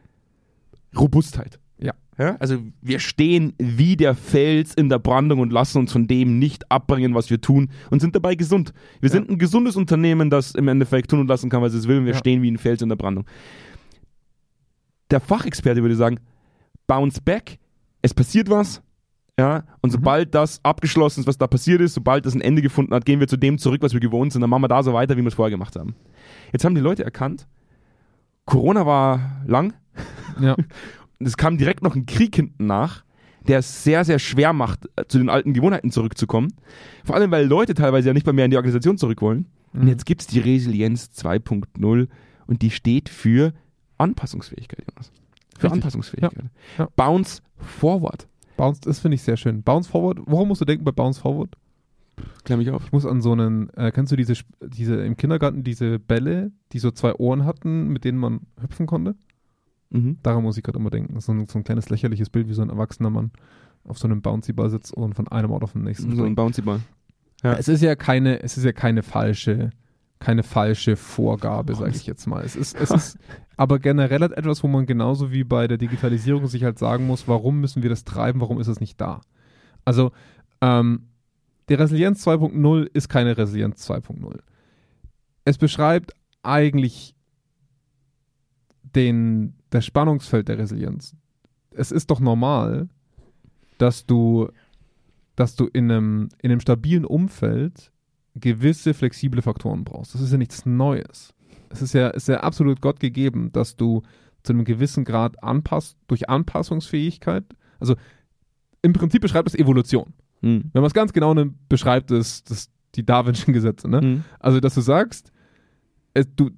[0.96, 1.58] Robustheit.
[1.83, 1.92] Ja.
[2.18, 2.37] ja.
[2.38, 6.71] Also wir stehen wie der Fels in der Brandung und lassen uns von dem nicht
[6.71, 8.73] abbringen, was wir tun und sind dabei gesund.
[9.01, 9.14] Wir Ja.
[9.14, 11.99] sind ein gesundes Unternehmen, das im Endeffekt tun und lassen kann, was es will.
[11.99, 12.18] Und wir Ja.
[12.18, 13.25] stehen wie ein Fels in der Brandung.
[15.11, 16.18] Der Fachexperte würde sagen,
[16.87, 17.59] bounce back,
[18.01, 18.83] es passiert was,
[19.38, 19.92] ja, und Mhm.
[19.92, 23.21] sobald das abgeschlossen ist, was da passiert ist, sobald das ein Ende gefunden hat, gehen
[23.21, 25.21] wir zu dem zurück, was wir gewohnt sind, dann machen wir da so weiter, wie
[25.23, 25.95] wir es vorher gemacht haben.
[26.53, 27.47] Jetzt haben die Leute erkannt,
[28.45, 29.75] Corona war lang,
[30.40, 30.57] Ja.
[31.22, 33.04] und es kam direkt noch ein Krieg hinten nach,
[33.46, 36.52] der es sehr, sehr schwer macht, äh, zu den alten Gewohnheiten zurückzukommen.
[37.04, 39.46] Vor allem, weil Leute teilweise ja nicht mal mehr in die Organisation zurück wollen.
[39.72, 39.88] Und Mhm.
[39.88, 42.08] jetzt gibt es die Resilienz 2.0
[42.48, 43.52] und die steht für
[43.98, 45.12] Anpassungsfähigkeit, Jonas.
[45.56, 45.72] Für Richtig.
[45.72, 46.44] Anpassungsfähigkeit.
[46.76, 46.85] Ja.
[46.85, 46.88] Ja.
[46.96, 48.26] Bounce forward.
[48.56, 49.62] Bounce, das finde ich sehr schön.
[49.62, 51.56] Bounce Forward, worum musst du denken bei Bounce Forward?
[52.44, 52.85] Klär mich auf.
[52.85, 56.78] Ich muss an so einen, äh, kennst du diese, diese im Kindergarten diese Bälle, die
[56.78, 59.14] so zwei Ohren hatten, mit denen man hüpfen konnte?
[59.92, 60.18] Mhm.
[60.22, 61.20] Daran muss ich gerade immer denken.
[61.20, 63.31] So ein, so ein kleines lächerliches Bild, wie so ein erwachsener Mann
[63.85, 66.35] auf so einem Bouncy-Ball sitzt und von einem Ort auf den nächsten So ein.
[66.35, 66.81] Bouncy-Ball.
[67.42, 67.55] Ja.
[67.55, 69.70] Es ist ja keine, es ist ja keine falsche,
[70.20, 72.44] keine falsche Vorgabe, sage ich jetzt mal.
[72.44, 73.18] Es ist, es ist
[73.57, 77.26] aber generell halt etwas, wo man genauso wie bei der Digitalisierung sich halt sagen muss,
[77.26, 79.20] warum müssen wir das treiben, warum ist es nicht da?
[79.85, 80.12] Also,
[80.61, 81.09] ähm,
[81.68, 84.38] die Resilienz 2.0 ist keine Resilienz 2.0.
[85.44, 87.16] Es beschreibt eigentlich
[88.94, 91.16] den, das Spannungsfeld der Resilienz.
[91.70, 92.88] Es ist doch normal,
[93.78, 94.48] dass du,
[95.35, 97.90] dass du in einem, in einem stabilen Umfeld
[98.35, 100.14] gewisse flexible Faktoren brauchst.
[100.14, 101.35] Das ist ja nichts Neues.
[101.70, 104.02] Es ist ja, ist ja absolut Gott gegeben, dass du
[104.42, 107.44] zu einem gewissen Grad anpasst, durch Anpassungsfähigkeit,
[107.80, 107.96] also
[108.82, 110.12] im Prinzip beschreibt es Evolution.
[110.42, 110.64] Mhm.
[110.72, 113.88] Wenn man es ganz genau nimmt, beschreibt es das, die Darwinschen Gesetze.
[113.88, 114.00] Ne?
[114.02, 114.24] Mhm.
[114.38, 115.32] Also, dass du sagst,
[116.12, 116.50] es, du,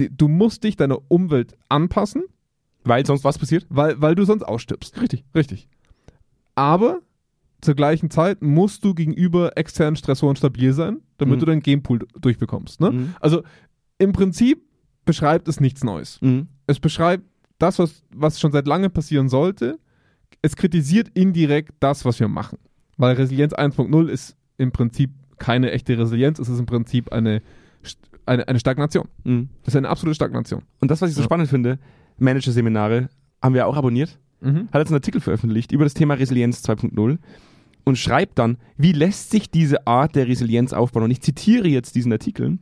[0.00, 2.24] du musst dich deiner Umwelt anpassen,
[2.84, 3.66] Weil sonst was passiert?
[3.68, 5.00] weil, weil du sonst ausstirbst.
[5.00, 5.24] Richtig.
[5.34, 5.68] Richtig.
[6.54, 7.00] Aber
[7.60, 11.40] zur gleichen Zeit musst du gegenüber externen Stressoren stabil sein, damit Mhm.
[11.40, 12.80] du deinen Genpool durchbekommst.
[12.80, 12.90] Ne?
[12.92, 13.14] Mhm.
[13.20, 13.42] Also
[13.98, 14.62] im Prinzip
[15.04, 16.20] beschreibt es nichts Neues.
[16.20, 16.48] Mhm.
[16.66, 17.24] Es beschreibt
[17.58, 19.78] das, was, was schon seit langem passieren sollte.
[20.42, 22.58] Es kritisiert indirekt das, was wir machen.
[22.96, 27.42] Weil Resilienz 1.0 ist im Prinzip keine echte Resilienz, es ist im Prinzip eine,
[28.28, 29.08] eine, eine Stagnation.
[29.24, 29.48] Mhm.
[29.62, 30.62] Es ist eine absolute Stagnation.
[30.80, 31.26] Und das, was ich so Ja.
[31.26, 31.78] spannend finde,
[32.18, 33.08] Manager-Seminare
[33.42, 34.18] haben wir auch abonniert.
[34.40, 34.68] Mhm.
[34.70, 37.18] hat jetzt einen Artikel veröffentlicht über das Thema Resilienz 2.0
[37.82, 41.02] und schreibt dann, wie lässt sich diese Art der Resilienz aufbauen.
[41.02, 42.58] Und ich zitiere jetzt diesen Artikel.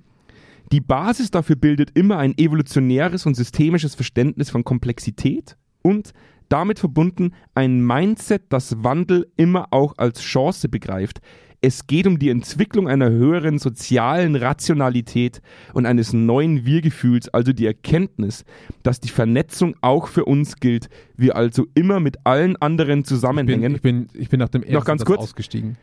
[0.73, 6.13] Die Basis dafür bildet immer ein evolutionäres und systemisches Verständnis von Komplexität und
[6.49, 11.21] damit verbunden ein Mindset, das Wandel immer auch als Chance begreift.
[11.61, 15.41] Es geht um die Entwicklung einer höheren sozialen Rationalität
[15.73, 18.45] und eines neuen Wir-Gefühls, also die Erkenntnis,
[18.83, 23.05] dass die Vernetzung auch für uns gilt, wir also immer mit allen anderen Ich bin,
[23.05, 23.75] zusammenhängen.
[23.75, 25.21] ich, bin, ich bin nach dem ersten ganz Satz kurz.
[25.21, 25.77] ausgestiegen.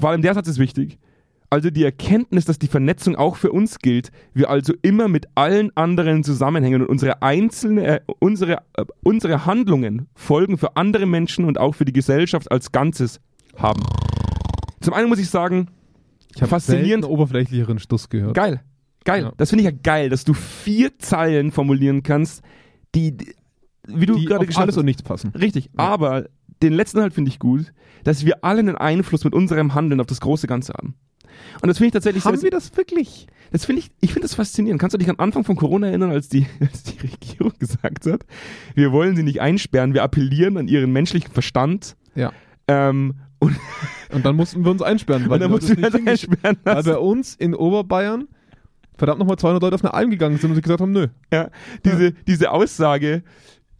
[0.00, 0.98] Vor allem der Satz ist wichtig.
[1.50, 5.74] Also die Erkenntnis, dass die Vernetzung auch für uns gilt, wir also immer mit allen
[5.76, 11.58] anderen zusammenhängen und unsere einzelne, äh, unsere, äh, unsere Handlungen Folgen für andere Menschen und
[11.58, 13.20] auch für die Gesellschaft als Ganzes
[13.56, 13.82] haben.
[14.88, 15.68] Zum einen muss ich sagen,
[16.34, 17.04] Ich habe Faszinierend.
[17.04, 18.32] oberflächlicheren Stuss gehört.
[18.34, 18.62] geil,
[19.04, 19.24] geil.
[19.24, 19.32] Ja.
[19.36, 22.40] Das finde ich ja geil, dass du vier Zeilen formulieren kannst,
[22.94, 23.34] die, die
[23.86, 24.78] wie du gerade auf geschafft alles hast.
[24.80, 25.30] und nichts passen.
[25.38, 26.24] Richtig, aber
[26.62, 27.74] den letzten halt finde ich gut,
[28.04, 30.94] dass wir alle einen Einfluss mit unserem Handeln auf das große Ganze haben.
[31.60, 33.26] Und das finde ich tatsächlich Haben wir das wirklich?
[33.52, 34.80] das finde ich, ich finde das faszinierend.
[34.80, 38.24] Kannst du dich am Anfang von Corona erinnern, als die, als die Regierung gesagt hat,
[38.74, 41.94] wir wollen sie nicht einsperren, wir appellieren an ihren menschlichen Verstand.
[42.14, 42.32] Ja.
[42.66, 43.56] Ähm, und,
[44.12, 45.28] Und dann mussten wir uns einsperren.
[45.28, 48.28] und dann mussten wir uns einsperren Weil bei uns in Oberbayern
[48.96, 51.06] verdammt nochmal 200 Leute auf eine Alm gegangen sind und sich gesagt haben, nö.
[51.32, 51.50] Ja,
[51.84, 53.22] diese, diese Aussage,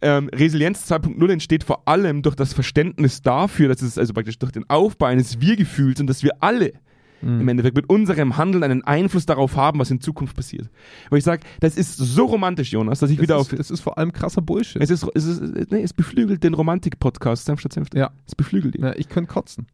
[0.01, 4.53] ähm, Resilienz 2.0 entsteht vor allem durch das Verständnis dafür, dass es also praktisch durch
[4.53, 6.73] den Aufbau eines Wir-Gefühls und dass wir alle
[7.21, 7.41] Mhm.
[7.41, 10.69] im Endeffekt mit unserem Handeln einen Einfluss darauf haben, was in Zukunft passiert.
[11.09, 13.57] Wo ich sage, das ist so romantisch, Jonas, dass ich Das wieder ist, auf.
[13.57, 14.81] das ist vor allem krasser Bullshit.
[14.81, 17.87] Es ist, es ist, nee, es beflügelt den Romantik-Podcast, Senf statt Senf.
[17.93, 18.11] ja.
[18.25, 18.83] Es beflügelt ihn.
[18.83, 19.67] ja, ich könnte kotzen.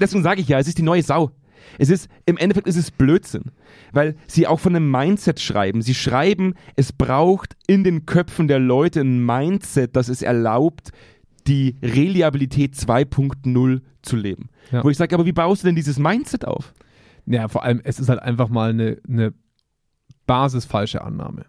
[0.00, 1.30] Deswegen sage ich ja, es ist die neue Sau.
[1.78, 3.52] Es ist, im Endeffekt ist es Blödsinn.
[3.92, 5.80] Weil sie auch von einem Mindset schreiben.
[5.82, 10.90] Sie schreiben, es braucht in den Köpfen der Leute ein Mindset, das es erlaubt,
[11.46, 14.48] die Reliabilität 2.0 zu leben.
[14.70, 14.84] Ja.
[14.84, 16.74] Wo ich sage, aber wie baust du denn dieses Mindset auf?
[17.26, 19.32] Ja, vor allem, es ist halt einfach mal eine, eine
[20.26, 21.46] basisfalsche Annahme.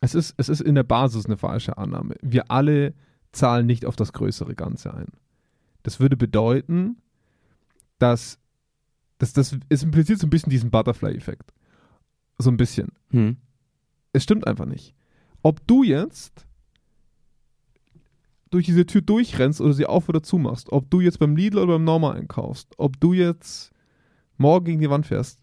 [0.00, 2.14] Es ist, es ist in der Basis eine falsche Annahme.
[2.22, 2.94] Wir alle
[3.32, 5.08] zahlen nicht auf das größere Ganze ein.
[5.82, 6.96] Das würde bedeuten,
[7.98, 8.38] dass,
[9.18, 11.52] dass das es impliziert so ein bisschen diesen Butterfly-Effekt.
[12.38, 12.88] So ein bisschen.
[13.10, 13.36] Hm.
[14.12, 14.94] Es stimmt einfach nicht.
[15.42, 16.46] Ob du jetzt
[18.50, 21.74] durch diese Tür durchrennst oder sie auf oder zumachst, ob du jetzt beim Lidl oder
[21.74, 23.70] beim Norma einkaufst, ob du jetzt
[24.36, 25.38] morgen gegen die Wand fährst,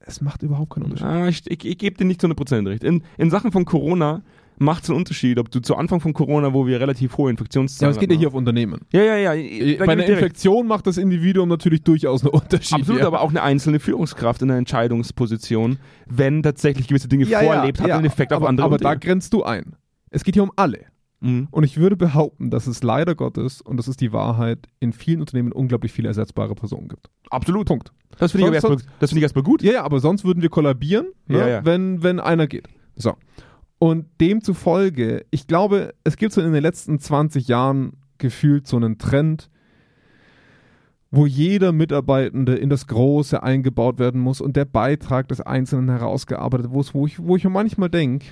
[0.00, 1.06] es macht überhaupt keinen Unterschied.
[1.06, 2.84] Ah, ich ich, ich gebe dir nicht zu 100% recht.
[2.84, 4.22] In, in Sachen von Corona
[4.56, 7.30] macht es einen Unterschied, ob du zu Anfang von Corona, wo wir relativ hohe Ja,
[7.30, 8.80] Infektionszahlen aber es geht ja hier auf Unternehmen.
[8.92, 9.84] Ja, ja, ja.
[9.84, 10.06] Bei einer.
[10.06, 12.74] Infektion macht das Individuum natürlich durchaus einen Unterschied.
[12.74, 13.06] Absolut, ja.
[13.06, 17.82] aber auch eine einzelne Führungskraft in einer Entscheidungsposition, wenn tatsächlich gewisse Dinge ja, vorlebt, ja,
[17.82, 18.66] hat ja, einen Effekt aber, auf andere.
[18.66, 19.76] Aber da grenzt du ein.
[20.10, 20.86] Es geht hier um alle.
[21.20, 21.48] Mhm.
[21.50, 25.20] Und ich würde behaupten, dass es leider Gottes, und das ist die Wahrheit, in vielen
[25.20, 27.08] Unternehmen unglaublich viele ersetzbare Personen gibt.
[27.30, 27.66] Absolut.
[27.66, 27.92] Punkt.
[28.18, 29.62] Das finde ich, erstmal- das finde ich erstmal gut.
[29.62, 31.64] Ja, ja, aber sonst würden wir kollabieren, ne, Ja, ja.
[31.64, 32.68] Wenn, wenn einer geht.
[32.96, 33.14] So.
[33.78, 38.98] Und demzufolge, ich glaube, es gibt so in den letzten 20 Jahren gefühlt so einen
[38.98, 39.48] Trend,
[41.10, 46.72] wo jeder Mitarbeitende in das Große eingebaut werden muss und der Beitrag des Einzelnen herausgearbeitet
[46.72, 48.26] wird, wo ich, wo ich manchmal denke,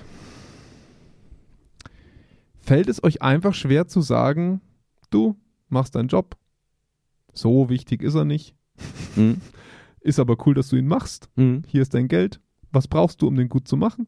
[2.69, 4.61] fällt es euch einfach schwer zu sagen,
[5.09, 5.35] du
[5.69, 6.37] machst deinen Job,
[7.33, 8.55] so wichtig ist er nicht,
[9.15, 9.41] Mhm.
[10.01, 11.63] ist aber cool, dass du ihn machst Mhm.
[11.67, 12.39] hier ist dein Geld.
[12.71, 14.05] Was brauchst du, um den gut zu machen?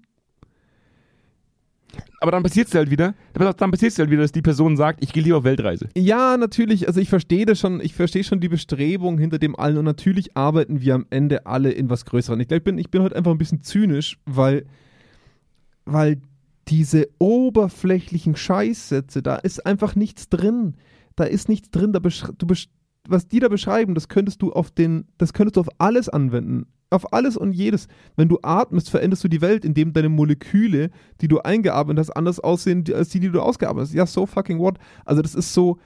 [2.19, 5.03] Aber dann passiert es halt wieder, dann passiert es halt wieder, dass die Person sagt,
[5.03, 5.89] ich gehe lieber auf Weltreise.
[5.97, 9.77] Ja, natürlich, also ich verstehe das schon, ich verstehe schon die Bestrebung hinter dem allen
[9.77, 12.39] und natürlich arbeiten wir am Ende alle in was Größeren.
[12.39, 14.65] Ich glaube, ich bin, ich bin heute einfach ein bisschen zynisch, weil,
[15.85, 16.21] weil
[16.71, 20.75] diese oberflächlichen Scheißsätze, da ist einfach nichts drin.
[21.17, 21.91] Da ist nichts drin.
[21.91, 22.47] Da du
[23.07, 26.67] was die da beschreiben, das könntest du auf den, das könntest du auf alles anwenden.
[26.89, 27.87] Auf alles und jedes.
[28.15, 32.39] Wenn du atmest, veränderst du die Welt, indem deine Moleküle, die du eingeatmet hast, anders
[32.39, 33.93] aussehen als die, die du ausgeatmet hast.
[33.93, 34.77] Ja, so fucking what?
[35.05, 35.77] Also das ist so,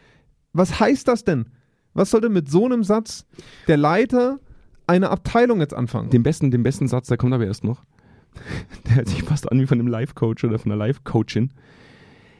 [0.53, 1.49] was heißt das denn?
[1.93, 3.25] Was soll denn mit so einem Satz
[3.67, 4.39] der Leiter
[4.87, 6.09] einer Abteilung jetzt anfangen?
[6.09, 7.83] Den besten, den besten Satz, der kommt aber erst noch.
[8.87, 11.51] Der hört sich fast an wie von einem Life-Coach oder von einer Life-Coachin.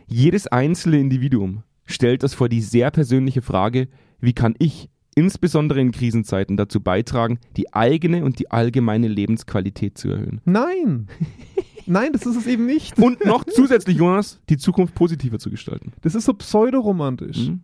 [0.08, 3.88] Jedes einzelne Individuum stellt das vor die sehr persönliche Frage,
[4.19, 10.10] wie kann ich, insbesondere in Krisenzeiten, dazu beitragen, die eigene und die allgemeine Lebensqualität zu
[10.10, 10.41] erhöhen.
[10.45, 11.08] Nein.
[11.88, 12.97] Nein, das ist es eben nicht.
[12.99, 15.93] Und noch zusätzlich, Jonas, die Zukunft positiver zu gestalten.
[16.01, 17.49] Das ist so pseudoromantisch.
[17.49, 17.62] Mhm.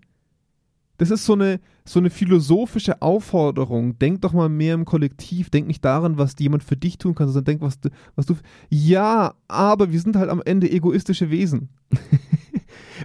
[0.97, 3.97] Das ist so eine, so eine philosophische Aufforderung.
[3.97, 5.49] Denk doch mal mehr im Kollektiv.
[5.49, 8.35] Denk nicht daran, was jemand für dich tun kann, sondern denk, was du, was du.
[8.69, 11.69] Ja, aber wir sind halt am Ende egoistische Wesen.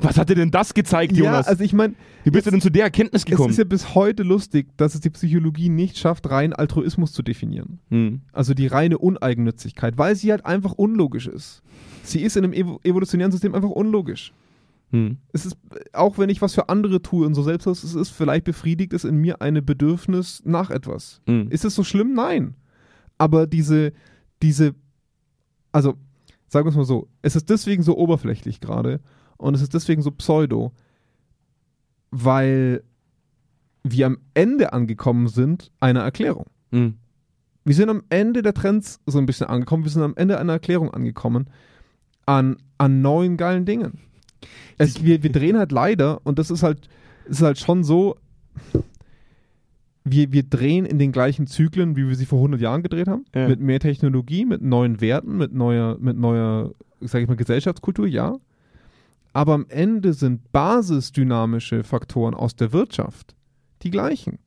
[0.02, 1.46] Was hat dir denn das gezeigt, Ja, Jonas?
[1.48, 1.94] also ich meine,
[2.24, 3.50] wie bist du denn zu der Erkenntnis es gekommen?
[3.50, 7.78] ist ja bis heute lustig, dass es die Psychologie nicht schafft, rein Altruismus zu definieren.
[7.88, 8.20] Mhm.
[8.32, 11.62] Also die reine Uneigennützigkeit, weil sie halt einfach unlogisch ist.
[12.02, 14.32] Sie ist in einem evo evolutionären System einfach unlogisch.
[14.92, 15.18] Mhm.
[15.32, 15.56] es ist,
[15.92, 19.04] auch wenn ich was für andere tue und so selbstlos es ist, vielleicht befriedigt es
[19.04, 21.20] in mir eine Bedürfnis nach etwas.
[21.26, 21.48] Mhm.
[21.50, 22.14] Ist es so schlimm?
[22.14, 22.54] Nein.
[23.18, 23.92] Aber diese,
[24.42, 24.74] diese,
[25.72, 25.94] also
[26.48, 29.00] sagen wir es mal so, es ist deswegen so oberflächlich gerade
[29.36, 30.72] und es ist deswegen so pseudo,
[32.10, 32.82] weil
[33.82, 36.46] wir am Ende angekommen sind einer Erklärung.
[36.70, 36.94] Mhm.
[37.64, 40.52] Wir sind am Ende der Trends so ein bisschen angekommen, wir sind am Ende einer
[40.52, 41.50] Erklärung angekommen
[42.24, 43.98] an, an neuen geilen Dingen.
[44.78, 46.88] Es, wir, wir drehen halt leider, und das ist halt,
[47.28, 48.16] ist halt schon so,
[50.04, 53.24] wir, wir drehen in den gleichen Zyklen, wie wir sie vor 100 Jahren gedreht haben,
[53.34, 53.48] Ja.
[53.48, 58.36] mit mehr Technologie, mit neuen Werten, mit neuer, mit neuer, sag ich mal, Gesellschaftskultur, ja.
[59.32, 63.34] Aber am Ende sind basisdynamische Faktoren aus der Wirtschaft
[63.82, 64.38] die gleichen.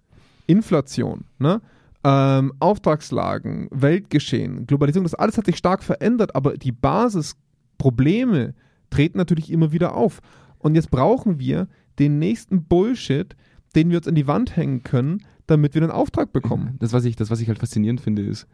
[0.48, 1.62] Inflation, ne?
[2.04, 8.56] ähm, Auftragslagen, Weltgeschehen, Globalisierung, das alles hat sich stark verändert, aber die Basisprobleme
[8.90, 10.22] treten natürlich immer wieder auf.
[10.58, 11.68] Und jetzt brauchen wir
[12.00, 13.36] den nächsten Bullshit,
[13.76, 16.76] den wir uns in die Wand hängen können, damit wir einen Auftrag bekommen.
[16.80, 18.48] Das, was ich, das, was ich halt faszinierend finde, ist,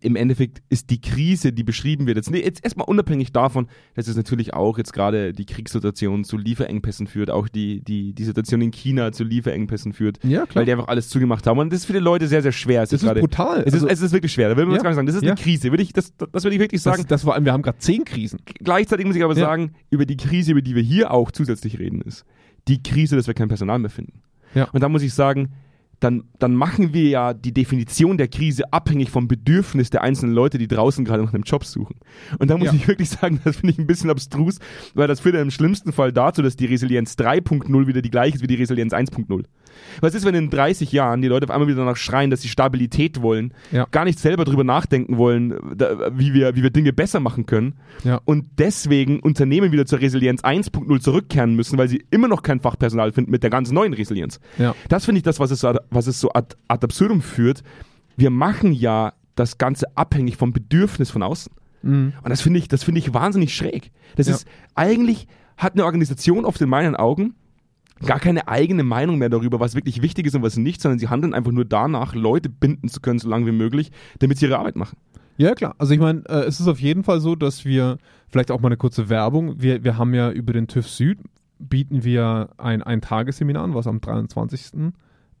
[0.00, 4.08] im Endeffekt ist die Krise, die beschrieben wird, jetzt, nee, jetzt erstmal unabhängig davon, dass
[4.08, 8.60] es natürlich auch jetzt gerade die Kriegssituation zu Lieferengpässen führt, auch die, die, die Situation
[8.60, 11.58] in China zu Lieferengpässen führt, Ja, weil die einfach alles zugemacht haben.
[11.58, 12.82] Und das ist für die Leute sehr, sehr schwer.
[12.82, 13.62] Es Das ist gerade, brutal.
[13.64, 14.82] es, Also, ist, es ist wirklich schwer, da will man Ja.
[14.82, 15.06] gar nicht sagen.
[15.06, 15.32] Das ist Ja.
[15.32, 17.08] eine Krise, würde ich, das, das würde ich wirklich das, sagen.
[17.08, 18.40] das vor allem, wir haben gerade zehn Krisen.
[18.62, 19.40] Gleichzeitig muss ich aber Ja.
[19.46, 22.24] sagen, über die Krise, über die wir hier auch zusätzlich reden, ist
[22.66, 24.22] die Krise, dass wir kein Personal mehr finden.
[24.54, 24.68] Ja.
[24.72, 25.50] Und da muss ich sagen,
[26.00, 30.58] dann, dann machen wir ja die Definition der Krise abhängig vom Bedürfnis der einzelnen Leute,
[30.58, 31.96] die draußen gerade nach einem Job suchen.
[32.38, 32.74] Und da muss Ja.
[32.74, 34.58] ich wirklich sagen, das finde ich ein bisschen abstrus,
[34.94, 38.36] weil das führt ja im schlimmsten Fall dazu, dass die Resilienz 3.0 wieder die gleiche
[38.36, 39.44] ist wie die Resilienz 1.0.
[40.00, 42.48] Was ist, wenn in 30 Jahren die Leute auf einmal wieder danach schreien, dass sie
[42.48, 43.86] Stabilität wollen, Ja.
[43.90, 47.74] gar nicht selber drüber nachdenken wollen, da, wie, wir, wie wir Dinge besser machen können
[48.04, 48.20] Ja.
[48.24, 53.12] und deswegen Unternehmen wieder zur Resilienz 1.0 zurückkehren müssen, weil sie immer noch kein Fachpersonal
[53.12, 54.40] finden mit der ganz neuen Resilienz.
[54.58, 54.74] Ja.
[54.88, 57.62] Das finde ich das, was es, so ad- was es so ad, ad absurdum führt.
[58.16, 61.52] Wir machen ja das Ganze abhängig vom Bedürfnis von außen.
[61.82, 62.12] Mhm.
[62.22, 63.92] Und das finde ich, das finde ich wahnsinnig schräg.
[64.16, 67.34] Das ist eigentlich hat eine Organisation oft in meinen Augen
[68.04, 71.08] gar keine eigene Meinung mehr darüber, was wirklich wichtig ist und was nicht, sondern sie
[71.08, 74.58] handeln einfach nur danach, Leute binden zu können, so lange wie möglich, damit sie ihre
[74.58, 74.96] Arbeit machen.
[75.36, 75.74] Ja, klar.
[75.78, 78.68] Also ich meine, äh, es ist auf jeden Fall so, dass wir, vielleicht auch mal
[78.68, 81.18] eine kurze Werbung, wir, wir haben ja über den TÜV Süd,
[81.58, 84.92] bieten wir ein, ein Tagesseminar an, was am 23.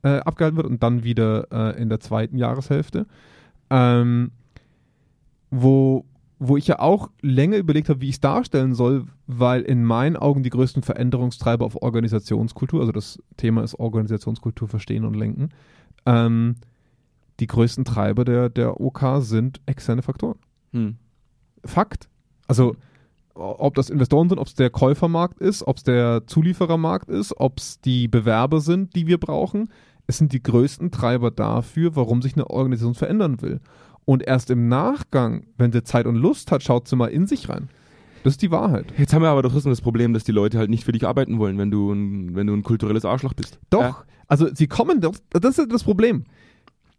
[0.02, 3.06] Äh, abgehalten wird und dann wieder äh, in der zweiten Jahreshälfte.
[3.70, 4.30] Ähm,
[5.50, 6.04] wo,
[6.38, 10.16] wo ich ja auch länger überlegt habe, wie ich es darstellen soll, weil in meinen
[10.16, 15.50] Augen die größten Veränderungstreiber auf Organisationskultur, also das Thema ist Organisationskultur verstehen und lenken,
[16.06, 16.56] ähm,
[17.40, 20.38] die größten Treiber der, der OK sind externe Faktoren.
[20.72, 20.96] Hm.
[21.64, 22.08] Fakt.
[22.46, 22.76] Also
[23.34, 27.58] ob das Investoren sind, ob es der Käufermarkt ist, ob es der Zulieferermarkt ist, ob
[27.58, 29.70] es die Bewerber sind, die wir brauchen.
[30.06, 33.60] Es sind die größten Treiber dafür, warum sich eine Organisation verändern will.
[34.08, 37.50] Und erst im Nachgang, wenn sie Zeit und Lust hat, schaut sie mal in sich
[37.50, 37.68] rein.
[38.24, 38.86] Das ist die Wahrheit.
[38.96, 41.06] Jetzt haben wir aber doch trotzdem das Problem, dass die Leute halt nicht für dich
[41.06, 43.58] arbeiten wollen, wenn du ein, wenn du ein kulturelles Arschloch bist.
[43.68, 44.04] Doch, Ja.
[44.26, 46.24] also sie kommen, das das ist das Problem.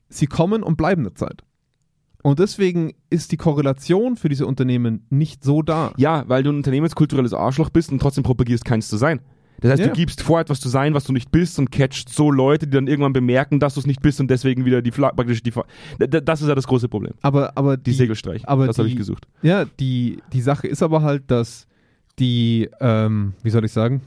[0.10, 1.42] Sie kommen und bleiben eine Zeit.
[2.22, 5.94] Und deswegen ist die Korrelation für diese Unternehmen nicht so da.
[5.98, 9.20] Ja, weil du ein unternehmenskulturelles Arschloch bist und trotzdem propagierst, keins zu sein.
[9.62, 9.88] Das heißt, Ja.
[9.88, 12.72] du gibst vor, etwas zu sein, was du nicht bist und catcht so Leute, die
[12.72, 15.52] dann irgendwann bemerken, dass du es nicht bist und deswegen wieder die Fla praktisch die
[16.00, 17.14] Das ist ja das große Problem.
[17.22, 18.48] Aber, aber Die, Segelstreich.
[18.48, 19.28] aber das habe die- ich gesucht.
[19.42, 21.68] Ja, die, die Sache ist aber halt, dass
[22.20, 24.02] die, ähm, wie soll ich sagen,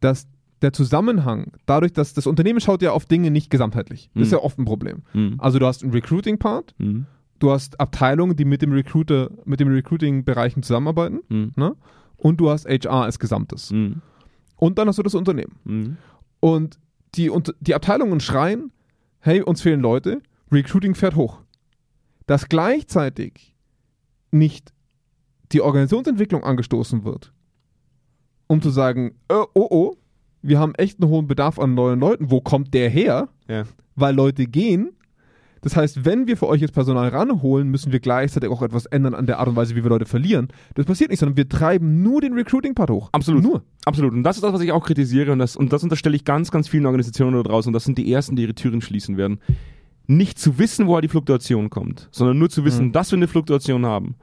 [0.00, 0.26] dass
[0.62, 4.10] der Zusammenhang, dadurch, dass das Unternehmen schaut ja auf Dinge nicht gesamtheitlich.
[4.14, 4.38] Das ist Mhm.
[4.38, 5.02] ja oft ein Problem.
[5.12, 5.34] Mhm.
[5.38, 7.06] Also du hast einen Recruiting-Part, Mhm.
[7.40, 11.52] du hast Abteilungen, die mit dem Recruiter, mit dem Recruiting-Bereichen zusammenarbeiten Mhm.
[11.56, 11.74] ne?
[12.22, 13.70] Und du hast HR als Gesamtes.
[13.72, 14.00] Mhm.
[14.56, 15.56] Und dann hast du das Unternehmen.
[15.64, 15.96] Mhm.
[16.40, 16.78] Und
[17.16, 18.70] die, und die Abteilungen schreien,
[19.20, 21.40] hey, uns fehlen Leute, Recruiting fährt hoch.
[22.26, 23.56] Dass gleichzeitig
[24.30, 24.72] nicht
[25.50, 27.32] die Organisationsentwicklung angestoßen wird,
[28.46, 29.96] um zu sagen, äh, oh oh,
[30.42, 33.28] wir haben echt einen hohen Bedarf an neuen Leuten, wo kommt der her?
[33.48, 33.64] Ja.
[33.96, 34.96] Weil Leute gehen.
[35.62, 39.14] Das heißt, wenn wir für euch jetzt Personal ranholen, müssen wir gleichzeitig auch etwas ändern
[39.14, 40.48] an der Art und Weise, wie wir Leute verlieren.
[40.74, 43.08] Das passiert nicht, sondern wir treiben nur den Recruiting-Part hoch.
[43.12, 43.42] Absolut.
[43.42, 43.62] Nur.
[43.84, 44.12] Absolut.
[44.12, 45.32] Und das ist das, was ich auch kritisiere.
[45.32, 47.70] Und das, und das unterstelle ich ganz, ganz vielen Organisationen da draußen.
[47.70, 49.38] Und das sind die ersten, die ihre Türen schließen werden.
[50.08, 52.92] Nicht zu wissen, woher die Fluktuation kommt, sondern nur zu wissen, Mhm.
[52.92, 54.16] dass wir eine Fluktuation haben,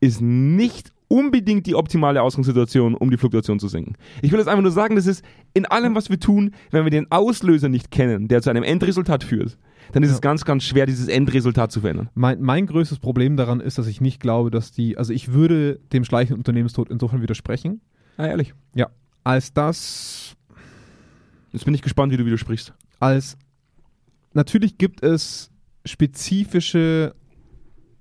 [0.00, 3.94] ist nicht unbedingt die optimale Ausgangssituation, um die Fluktuation zu senken.
[4.20, 5.24] Ich will jetzt einfach nur sagen, das ist
[5.54, 9.24] in allem, was wir tun, wenn wir den Auslöser nicht kennen, der zu einem Endresultat
[9.24, 9.58] führt,
[9.92, 10.14] dann ist Ja.
[10.16, 12.08] es ganz, ganz schwer, dieses Endresultat zu verändern.
[12.14, 15.80] Mein, mein größtes Problem daran ist, dass ich nicht glaube, dass die, also ich würde
[15.92, 17.80] dem schleichenden Unternehmenstod insofern widersprechen,
[18.16, 18.54] Ah, ehrlich.
[19.24, 20.34] als dass,
[21.52, 22.72] Jetzt bin ich gespannt, wie du widersprichst.
[23.00, 23.36] als
[24.32, 25.50] natürlich gibt es
[25.84, 27.14] spezifische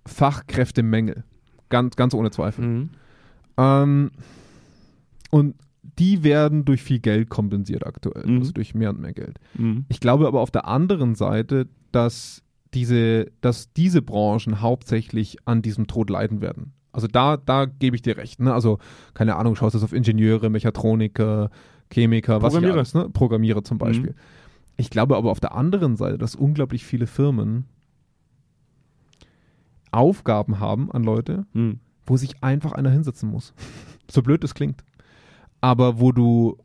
[0.06, 1.24] Fachkräftemängel,
[1.70, 2.66] ganz, ganz ohne Zweifel.
[2.66, 2.90] Mhm.
[3.58, 4.12] Ähm,
[5.30, 8.38] und die werden durch viel Geld kompensiert aktuell, Mhm.
[8.40, 9.40] also durch mehr und mehr Geld.
[9.58, 9.86] Mhm.
[9.90, 15.88] Ich glaube aber auf der anderen Seite, dass diese, dass diese Branchen hauptsächlich an diesem
[15.88, 16.74] Tod leiden werden.
[16.94, 18.40] Also da, da gebe ich dir recht.
[18.40, 18.54] Ne?
[18.54, 18.78] Also,
[19.14, 21.50] keine Ahnung, schaust du auf Ingenieure, Mechatroniker,
[21.92, 22.74] Chemiker, was ich Programmierer.
[22.78, 23.10] alles, ne?
[23.10, 24.16] Programmierer zum Beispiel.
[24.78, 27.66] Ich glaube aber auf der anderen Seite, dass unglaublich viele Firmen
[29.92, 31.80] Aufgaben haben an Leute, Mhm.
[32.06, 33.54] wo sich einfach einer hinsetzen muss.
[34.10, 34.84] so blöd es klingt.
[35.62, 36.58] Aber wo du,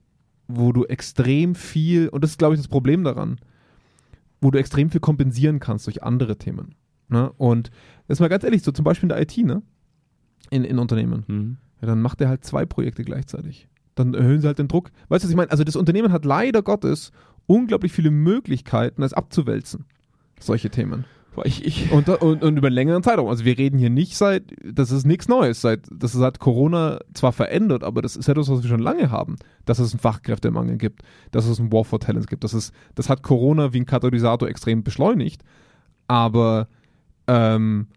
[0.49, 3.39] wo du extrem viel, und das ist, glaube ich, das Problem daran,
[4.41, 6.75] wo du extrem viel kompensieren kannst durch andere Themen.
[7.09, 7.31] Ne?
[7.37, 7.71] Und
[8.09, 9.63] jetzt mal ganz ehrlich, so zum Beispiel in der IT, ne?
[10.51, 11.25] In, in Unternehmen.
[11.27, 11.57] Mhm.
[11.81, 13.69] Ja, dann macht er halt zwei Projekte gleichzeitig.
[13.95, 14.91] Dann erhöhen sie halt den Druck.
[15.09, 15.51] Weißt du, was ich meine?
[15.51, 17.13] Also das Unternehmen hat leider Gottes
[17.47, 19.85] unglaublich viele Möglichkeiten, es abzuwälzen.
[20.39, 21.05] Solche Themen.
[21.44, 23.29] Ich, ich, Und, und, und über einen längeren Zeitraum.
[23.29, 27.33] Also wir reden hier nicht seit, das ist nichts Neues, seit, das seit Corona zwar
[27.33, 31.03] verändert, aber das ist etwas, was wir schon lange haben, dass es einen Fachkräftemangel gibt,
[31.33, 32.44] dass es einen War for Talents gibt.
[32.44, 35.42] Das, ist, das hat Corona wie ein Katalysator extrem beschleunigt,
[36.09, 36.68] aber
[37.27, 37.88] ähm,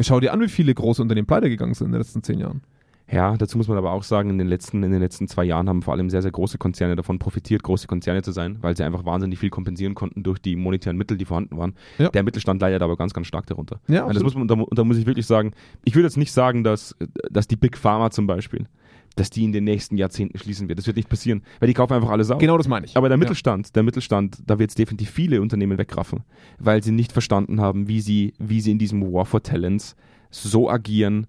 [0.00, 2.62] schau dir an, wie viele große Unternehmen pleite gegangen sind in den letzten zehn Jahren.
[3.10, 5.68] Ja, dazu muss man aber auch sagen, in den letzten, in den letzten zwei Jahren
[5.68, 8.82] haben vor allem sehr, sehr große Konzerne davon profitiert, große Konzerne zu sein, weil sie
[8.82, 11.74] einfach wahnsinnig viel kompensieren konnten durch die monetären Mittel, die vorhanden waren.
[11.98, 12.08] Ja.
[12.08, 13.80] Der Mittelstand leidet aber ganz, ganz stark darunter.
[13.86, 15.52] Ja, Und das muss man, da, da muss ich wirklich sagen,
[15.84, 16.96] ich würde jetzt nicht sagen, dass,
[17.30, 18.66] dass die Big Pharma zum Beispiel,
[19.14, 20.78] dass die in den nächsten Jahrzehnten schließen wird.
[20.80, 22.38] Das wird nicht passieren, weil die kaufen einfach alles auf.
[22.38, 22.96] Genau das meine ich.
[22.96, 23.20] Aber der Ja.
[23.20, 26.24] Mittelstand, der Mittelstand, da wird es definitiv viele Unternehmen wegraffen,
[26.58, 29.94] weil sie nicht verstanden haben, wie sie, wie sie in diesem War for Talents
[30.30, 31.28] so agieren,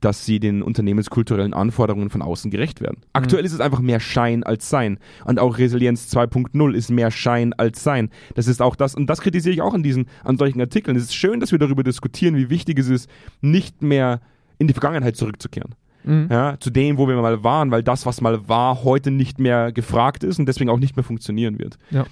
[0.00, 2.98] dass sie den unternehmenskulturellen Anforderungen von außen gerecht werden.
[3.12, 4.98] Aktuell ist es einfach mehr Schein als Sein.
[5.24, 8.10] Und auch Resilienz 2.0 ist mehr Schein als Sein.
[8.34, 10.96] Das ist auch das, und das kritisiere ich auch an diesen, an solchen Artikeln.
[10.96, 14.20] Es ist schön, dass wir darüber diskutieren, wie wichtig es ist, nicht mehr
[14.58, 15.74] in die Vergangenheit zurückzukehren
[16.04, 16.28] Mhm.
[16.30, 19.72] ja, zu dem, wo wir mal waren, weil das, was mal war, heute nicht mehr
[19.72, 21.76] gefragt ist und deswegen auch nicht mehr funktionieren wird.
[21.90, 22.06] Ja.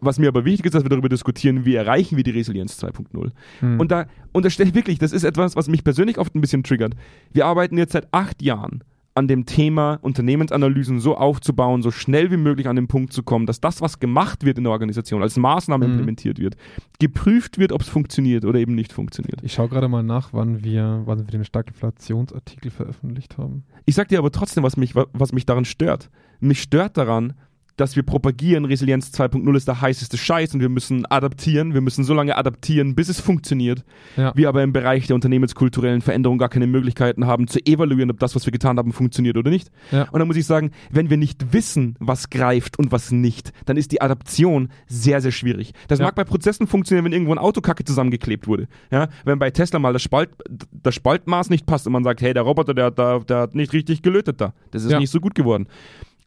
[0.00, 3.30] Was mir aber wichtig ist, dass wir darüber diskutieren, wie erreichen wir die Resilienz 2.0.
[3.60, 3.80] Mhm.
[3.80, 6.94] Und da unterstelle ich wirklich, das ist etwas, was mich persönlich oft ein bisschen triggert.
[7.32, 8.82] Wir arbeiten jetzt seit acht Jahren
[9.16, 13.44] an dem Thema, Unternehmensanalysen so aufzubauen, so schnell wie möglich an den Punkt zu kommen,
[13.44, 15.90] dass das, was gemacht wird in der Organisation, als Maßnahme Mhm.
[15.92, 16.56] implementiert wird,
[17.00, 19.40] geprüft wird, ob es funktioniert oder eben nicht funktioniert.
[19.42, 23.64] ich schaue gerade mal nach, wann wir, wann wir den Stagflationsartikel veröffentlicht haben.
[23.84, 26.08] Ich sag dir aber trotzdem, was mich, was mich daran stört.
[26.38, 27.34] Mich stört daran,
[27.80, 32.04] dass wir propagieren, Resilienz 2.0 ist der heißeste Scheiß und wir müssen adaptieren, wir müssen
[32.04, 33.84] so lange adaptieren, bis es funktioniert.
[34.16, 34.32] Ja.
[34.34, 38.34] Wir aber im Bereich der unternehmenskulturellen Veränderung gar keine Möglichkeiten haben, zu evaluieren, ob das,
[38.36, 39.70] was wir getan haben, funktioniert oder nicht.
[39.90, 40.02] Ja.
[40.10, 43.76] Und dann muss ich sagen, wenn wir nicht wissen, was greift und was nicht, dann
[43.76, 45.72] ist die Adaption sehr, sehr schwierig.
[45.88, 46.04] Das Ja.
[46.04, 48.68] mag bei Prozessen funktionieren, wenn irgendwo ein Autokacke zusammengeklebt wurde.
[48.90, 49.08] Ja?
[49.24, 50.30] Wenn bei Tesla mal das, Spalt,
[50.70, 53.72] das Spaltmaß nicht passt und man sagt, hey, der Roboter, der, der, der hat nicht
[53.72, 54.52] richtig gelötet da.
[54.70, 55.66] Das ist nicht so gut geworden.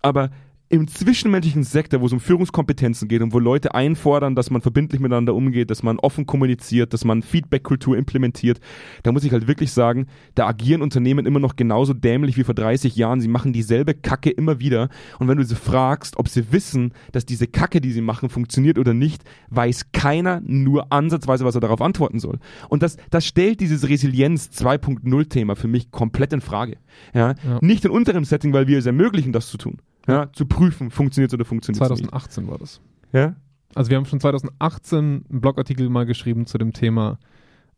[0.02, 0.32] Aber
[0.74, 5.00] im zwischenmenschlichen Sektor, wo es um Führungskompetenzen geht und wo Leute einfordern, dass man verbindlich
[5.00, 8.60] miteinander umgeht, dass man offen kommuniziert, dass man Feedback-Kultur implementiert,
[9.04, 12.56] da muss ich halt wirklich sagen, da agieren Unternehmen immer noch genauso dämlich wie vor
[12.56, 13.22] 30 Jahren.
[13.22, 14.89] Sie machen dieselbe Kacke immer wieder.
[15.20, 18.80] Und wenn du sie fragst, ob sie wissen, dass diese Kacke, die sie machen, funktioniert
[18.80, 22.39] oder nicht, weiß keiner nur ansatzweise, was er darauf antworten soll.
[22.70, 26.78] Und das, das stellt dieses Resilienz 2.0-Thema für mich komplett in Frage.
[27.14, 27.36] Ja?
[27.47, 27.60] Ja.
[27.62, 29.78] Nicht in unserem Setting, weil wir es ermöglichen, das zu tun.
[30.08, 30.32] Ja?
[30.34, 32.10] Zu prüfen, funktioniert es oder funktioniert es nicht.
[32.10, 32.82] 2018 war das.
[33.12, 33.36] Ja?
[33.76, 34.99] Also wir haben schon 2018
[35.30, 37.18] einen Blogartikel mal geschrieben zu dem Thema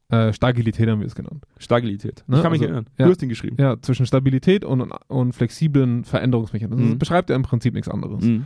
[0.09, 1.45] äh, Stagilität haben wir es genannt.
[1.57, 2.23] Stabilität.
[2.27, 2.85] Ne, Ich kann mich also, erinnern.
[2.97, 3.05] ja.
[3.05, 3.55] Du hast ihn geschrieben.
[3.59, 6.85] Ja, zwischen Stabilität und, und flexiblen Veränderungsmechanismen.
[6.85, 6.99] Das Mhm.
[6.99, 8.23] beschreibt ja im Prinzip nichts anderes.
[8.23, 8.45] Mhm.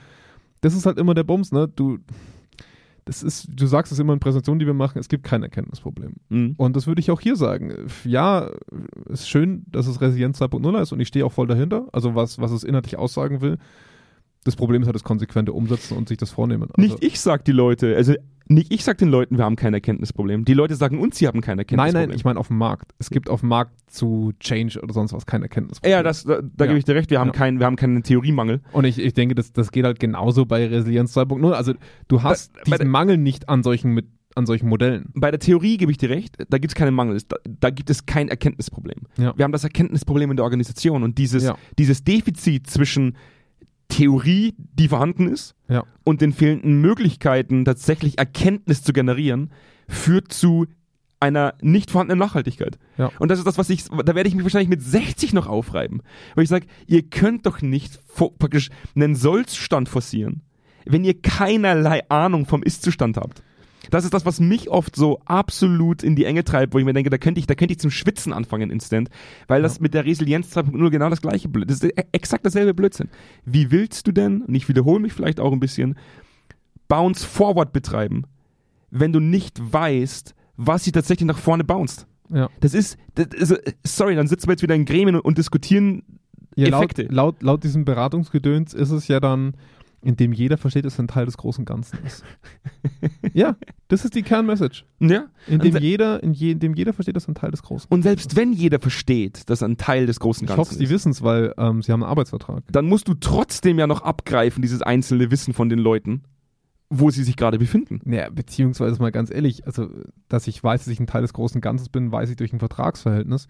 [0.62, 1.68] Das ist halt immer der Bums, ne?
[1.68, 1.98] Du,
[3.10, 6.14] das ist, du sagst es immer in Präsentationen, die wir machen, es gibt kein Erkenntnisproblem.
[6.30, 6.54] Mhm.
[6.58, 7.74] Und das würde ich auch hier sagen.
[8.04, 8.52] Ja,
[9.08, 12.14] es ist schön, dass es Resilienz 2.0 ist und ich stehe auch voll dahinter, also
[12.14, 13.58] was, was es inhaltlich aussagen will.
[14.44, 16.70] Das Problem ist halt das konsequente Umsetzen und sich das vornehmen.
[16.72, 18.14] Also, Nicht ich sag die Leute, also
[18.52, 20.44] nicht ich sag den Leuten, wir haben kein Erkenntnisproblem.
[20.44, 22.10] Die Leute sagen uns, sie haben kein nein, Erkenntnisproblem.
[22.10, 22.94] nein, ich meine auf dem Markt.
[22.98, 25.92] Es gibt auf dem Markt zu Change oder sonst was kein Erkenntnisproblem.
[25.92, 26.70] ja, das, da, da Ja.
[26.70, 27.34] gebe ich dir recht, wir haben, Ja.
[27.34, 28.62] keinen, wir haben keinen Theoriemangel.
[28.72, 31.52] Und ich, ich denke, das, das geht halt genauso bei Resilienz 2.0.
[31.54, 31.74] Also
[32.08, 35.10] du hast bei diesen der- Mangel nicht an solchen, mit, an solchen Modellen.
[35.14, 37.90] Bei der Theorie gebe ich dir recht, da gibt es keinen Mangel, da, da gibt
[37.92, 39.02] es kein Erkenntnisproblem.
[39.18, 39.38] Ja.
[39.38, 43.16] Wir haben das Erkenntnisproblem in der Organisation und dieses, dieses Defizit zwischen
[43.90, 45.84] Theorie, die vorhanden ist, Ja.
[46.04, 49.52] und den fehlenden Möglichkeiten, tatsächlich Erkenntnis zu generieren,
[49.88, 50.68] führt zu
[51.20, 52.78] einer nicht vorhandenen Nachhaltigkeit.
[52.98, 53.12] Ja.
[53.20, 56.02] Und das ist das, was ich, da werde ich mich wahrscheinlich mit 60 noch aufreiben.
[56.36, 58.00] Weil ich sage, ihr könnt doch nicht
[58.38, 60.44] praktisch einen Sollzustand forcieren,
[60.86, 63.44] wenn ihr keinerlei Ahnung vom Ist-Zustand habt.
[63.92, 66.94] Das ist das, was mich oft so absolut in die Enge treibt, wo ich mir
[66.94, 69.10] denke, da könnte ich, da könnte ich zum Schwitzen anfangen instant,
[69.48, 72.74] weil das mit der Resilienz 2.0 genau das gleiche Blödsinn, das ist e- exakt dasselbe
[72.74, 73.10] Blödsinn.
[73.46, 75.96] Wie willst du denn, und ich wiederhole mich vielleicht auch ein bisschen,
[76.88, 78.24] Bounce Forward betreiben,
[78.92, 82.06] wenn du nicht weißt, was sie tatsächlich nach vorne bounced?
[82.32, 82.50] Ja.
[82.60, 86.04] Das ist, das ist sorry, dann sitzen wir jetzt wieder in Gremien und, und diskutieren
[86.56, 87.04] Ja, laut, Effekte.
[87.14, 89.54] laut, laut diesem Beratungsgedöns ist es ja dann,
[90.02, 92.24] in dem jeder versteht, dass er ein Teil des großen Ganzen ist.
[93.34, 93.56] ja,
[93.88, 94.86] das ist die Kernmessage.
[95.00, 95.28] ja?
[95.48, 97.88] In dem, jeder, in, je, in dem jeder versteht, dass er ein Teil des großen
[97.90, 100.86] Und selbst wenn jeder versteht, dass er ein Teil des großen Ich Ganzen hoffe, sie
[100.86, 102.64] ist, wissen es, weil ähm, sie haben einen Arbeitsvertrag.
[102.72, 106.24] dann musst du trotzdem ja noch abgreifen, dieses einzelne Wissen von den Leuten,
[106.90, 108.02] wo sie sich gerade befinden.
[108.12, 109.90] Ja, beziehungsweise mal ganz ehrlich, also,
[110.28, 112.60] dass ich weiß, dass ich ein Teil des großen Ganzes bin, weiß ich durch ein
[112.60, 113.48] Vertragsverhältnis.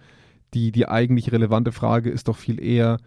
[0.56, 2.98] Die, die eigentlich relevante Frage ist doch viel eher,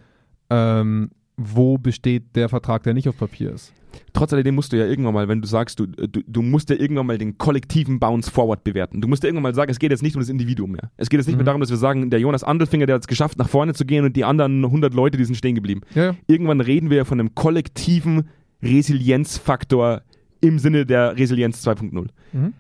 [0.49, 3.73] ähm, wo besteht der Vertrag, der nicht auf Papier ist?
[4.15, 6.77] Trotz alledem musst du ja irgendwann mal, wenn du sagst, du, du, du musst ja
[6.77, 9.01] irgendwann mal den kollektiven Bounce Forward bewerten.
[9.03, 10.91] Du musst ja irgendwann mal sagen, es geht jetzt nicht um das Individuum mehr.
[10.97, 11.39] Es geht jetzt nicht Mhm.
[11.41, 13.85] mehr darum, dass wir sagen, der Jonas Andelfinger, der hat es geschafft, nach vorne zu
[13.85, 15.83] gehen und die anderen 100 Leute, die sind stehen geblieben.
[15.95, 16.17] Ja, ja.
[16.27, 18.29] Irgendwann reden wir ja von einem kollektiven
[18.63, 20.03] Resilienzfaktor
[20.41, 22.07] im Sinne der Resilienz 2.0.
[22.33, 22.53] Mhm.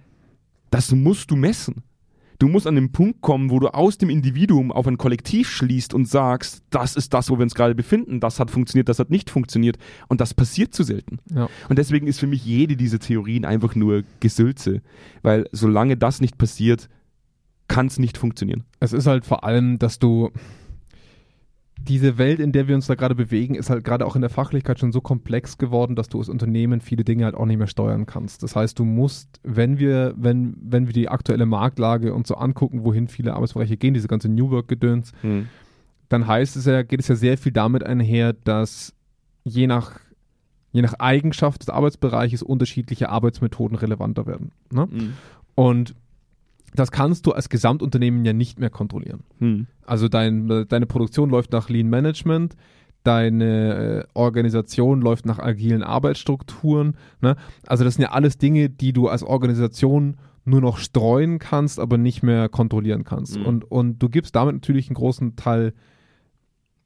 [0.70, 1.82] Das musst du messen.
[2.42, 5.94] Du musst an den Punkt kommen, wo du aus dem Individuum auf ein Kollektiv schließt
[5.94, 9.10] und sagst, das ist das, wo wir uns gerade befinden, das hat funktioniert, das hat
[9.10, 9.78] nicht funktioniert
[10.08, 11.20] und das passiert zu selten.
[11.32, 11.48] Ja.
[11.68, 14.82] Und deswegen ist für mich jede dieser Theorien einfach nur Gesülze,
[15.22, 16.88] weil solange das nicht passiert,
[17.68, 18.64] kann es nicht funktionieren.
[18.80, 20.32] Es ist halt vor allem, dass du
[21.88, 24.30] diese Welt, in der wir uns da gerade bewegen, ist halt gerade auch in der
[24.30, 27.66] Fachlichkeit schon so komplex geworden, dass du als Unternehmen viele Dinge halt auch nicht mehr
[27.66, 28.42] steuern kannst.
[28.42, 32.84] Das heißt, du musst, wenn wir, wenn, wenn wir die aktuelle Marktlage uns so angucken,
[32.84, 35.12] wohin viele Arbeitsbereiche gehen, diese ganze New Work-Gedöns,
[36.08, 38.94] dann heißt es ja, geht es ja sehr viel damit einher, dass
[39.44, 39.98] je nach,
[40.72, 44.52] je nach Eigenschaft des Arbeitsbereiches unterschiedliche Arbeitsmethoden relevanter werden.
[44.70, 44.86] Ne?
[44.90, 45.12] Mhm.
[45.54, 45.94] Und
[46.74, 49.24] das kannst du als Gesamtunternehmen ja nicht mehr kontrollieren.
[49.38, 49.66] Mhm.
[49.84, 52.56] Also dein, deine Produktion läuft nach Lean Management,
[53.04, 56.96] deine äh, Organisation läuft nach agilen Arbeitsstrukturen.
[57.20, 57.36] Ne?
[57.66, 61.98] Also das sind ja alles Dinge, die du als Organisation nur noch streuen kannst, aber
[61.98, 63.38] nicht mehr kontrollieren kannst.
[63.38, 63.46] Mhm.
[63.46, 65.72] Und, und du gibst damit natürlich einen großen Teil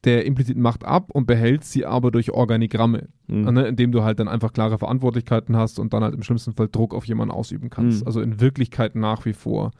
[0.06, 3.42] der impliziten Macht ab und behältst sie aber durch Organigramme, Mhm.
[3.52, 3.66] ne?
[3.66, 6.94] indem du halt dann einfach klare Verantwortlichkeiten hast und dann halt im schlimmsten Fall Druck
[6.94, 8.00] auf jemanden ausüben kannst.
[8.02, 8.06] Mhm.
[8.06, 9.72] Also in Wirklichkeit nach wie vor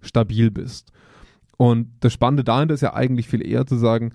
[0.00, 0.92] stabil bist.
[1.56, 4.12] Und das Spannende dahinter ist ja eigentlich viel eher zu sagen,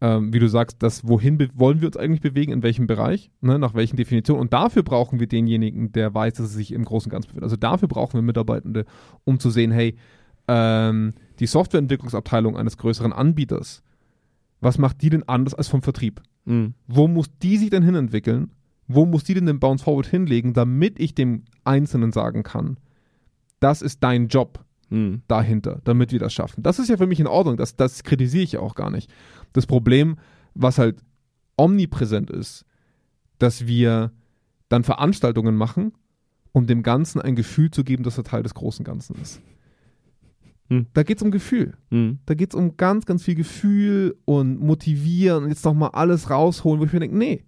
[0.00, 3.58] ähm, wie du sagst, das wohin wollen wir uns eigentlich bewegen, in welchem Bereich, ne,
[3.58, 4.40] nach welchen Definitionen.
[4.40, 7.44] Und dafür brauchen wir denjenigen, der weiß, dass er sich im Großen und Ganzen befindet.
[7.44, 8.84] Also dafür brauchen wir Mitarbeitende,
[9.24, 9.96] um zu sehen, hey,
[10.46, 13.82] ähm, die Softwareentwicklungsabteilung eines größeren Anbieters,
[14.60, 16.22] was macht die denn anders als vom Vertrieb?
[16.44, 16.74] Mhm.
[16.86, 18.52] Wo muss die sich denn hinentwickeln?
[18.86, 22.78] Wo muss die denn den Bounce Forward hinlegen, damit ich dem Einzelnen sagen kann,
[23.60, 25.20] das ist dein Job Mhm.
[25.28, 26.62] dahinter, damit wir das schaffen.
[26.62, 29.10] Das ist ja für mich in Ordnung, das, das kritisiere ich ja auch gar nicht.
[29.52, 30.16] Das Problem,
[30.54, 31.02] was halt
[31.58, 32.64] omnipräsent ist,
[33.38, 34.12] dass wir
[34.70, 35.92] dann Veranstaltungen machen,
[36.52, 39.40] um dem Ganzen ein Gefühl zu geben, dass er Teil des großen Ganzen ist.
[40.68, 40.86] Hm.
[40.92, 41.74] Da geht es um Gefühl.
[41.90, 42.18] Mhm.
[42.26, 46.80] Da geht es um ganz, ganz viel Gefühl und motivieren und jetzt nochmal alles rausholen,
[46.80, 47.44] wo ich mir denke, nee,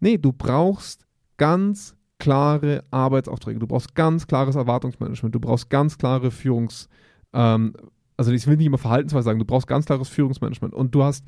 [0.00, 6.30] nee, du brauchst ganz klare Arbeitsaufträge, du brauchst ganz klares Erwartungsmanagement, du brauchst ganz klare
[6.30, 6.88] Führungs,
[7.32, 7.74] ähm,
[8.16, 11.24] also ich will nicht immer Verhaltensweise sagen, du brauchst ganz klares Führungsmanagement und du hast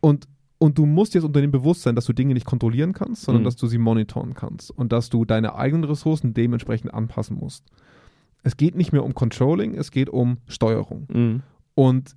[0.00, 0.26] und
[0.62, 3.46] und du musst jetzt unter dem Bewusstsein, dass du Dinge nicht kontrollieren kannst, sondern Mhm.
[3.46, 7.64] dass du sie monitoren kannst und dass du deine eigenen Ressourcen dementsprechend anpassen musst.
[8.42, 11.06] Es geht nicht mehr um Controlling, es geht um Steuerung.
[11.12, 11.42] Mhm.
[11.74, 12.16] Und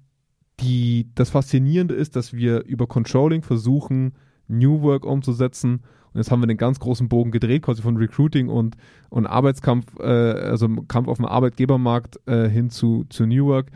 [0.59, 4.13] die, das Faszinierende ist, dass wir über Controlling versuchen,
[4.47, 5.81] New Work umzusetzen.
[6.13, 8.75] Und jetzt haben wir den ganz großen Bogen gedreht, quasi von Recruiting und,
[9.09, 13.71] und Arbeitskampf, äh, also Kampf auf dem Arbeitgebermarkt äh, hin zu, zu New Work.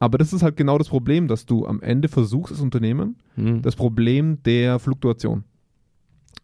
[0.00, 3.62] Aber das ist halt genau das Problem, dass du am Ende versuchst, das Unternehmen, Mhm.
[3.62, 5.44] das Problem der Fluktuation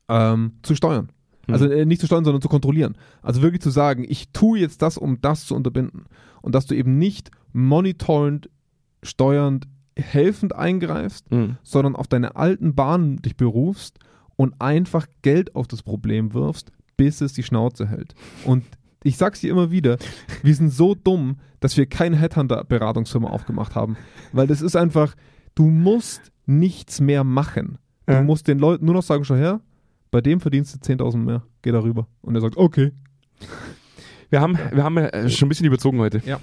[0.09, 1.09] ähm, zu steuern.
[1.49, 2.97] Also äh, nicht zu steuern, sondern zu kontrollieren.
[3.23, 6.05] Also wirklich zu sagen, ich tue jetzt das, um das zu unterbinden.
[6.43, 8.49] Und dass du eben nicht monitorend,
[9.03, 9.67] steuernd,
[9.97, 11.57] helfend eingreifst, Mhm.
[11.63, 13.99] sondern auf deine alten Bahnen dich berufst
[14.37, 18.15] und einfach Geld auf das Problem wirfst, bis es die Schnauze hält.
[18.45, 18.65] Und
[19.05, 19.97] ich sag's dir immer wieder,
[20.43, 23.97] wir sind so dumm, dass wir keine Headhunter-Beratungsfirma aufgemacht haben.
[24.33, 25.15] Weil das ist einfach,
[25.55, 27.79] du musst nichts mehr machen.
[28.07, 28.23] Du Ja.
[28.23, 29.61] musst den Leuten nur noch sagen, schau her,
[30.11, 32.07] bei dem verdienst du 10.000 mehr, geh darüber.
[32.23, 32.93] Und er sagt, okay.
[34.31, 36.21] Wir haben, wir haben äh, schon ein bisschen überzogen heute.
[36.25, 36.41] Ja.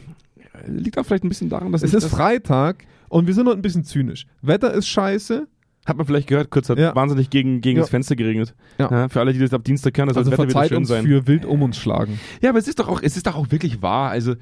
[0.67, 3.53] Liegt auch vielleicht ein bisschen daran, dass Es ist das, Freitag und wir sind noch
[3.53, 4.25] ein bisschen zynisch.
[4.41, 5.47] Wetter ist scheiße.
[5.85, 6.95] hat man vielleicht gehört, kurz hat Ja.
[6.95, 7.81] wahnsinnig gegen, gegen Ja.
[7.83, 8.55] das Fenster geregnet.
[8.77, 9.09] Ja.
[9.09, 11.05] für alle, die das ab Dienstag hören, das Also Wetter wieder schön uns sein.
[11.05, 12.19] für wild um uns schlagen.
[12.41, 14.11] Ja, aber es ist doch auch, es ist doch auch wirklich wahr.
[14.11, 14.35] Also,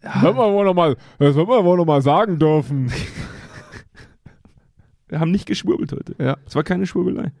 [0.00, 2.90] Das wird man wohl noch mal, das wird man wohl noch mal sagen dürfen.
[5.08, 6.14] wir haben nicht geschwurbelt heute.
[6.18, 6.36] Ja.
[6.46, 7.32] Es war keine Schwurbelei.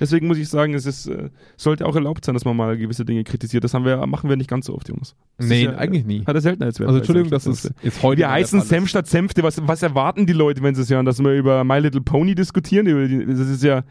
[0.00, 3.04] Deswegen muss ich sagen, es ist, äh, sollte auch erlaubt sein, dass man mal gewisse
[3.04, 3.62] Dinge kritisiert.
[3.64, 5.14] Das haben wir, machen wir nicht ganz so oft, Jungs.
[5.38, 6.24] Das Nee, ja, eigentlich nie.
[6.26, 6.88] Hat er Seltenheitswert.
[6.88, 8.18] Also bei Entschuldigung, Senf das ist jetzt heute.
[8.18, 9.42] Wir heißen Senf statt Senfte.
[9.42, 11.06] Was, was erwarten die Leute, wenn sie es hören?
[11.06, 12.86] Dass wir über My Little Pony diskutieren?
[12.86, 13.84] Die, das ist ja,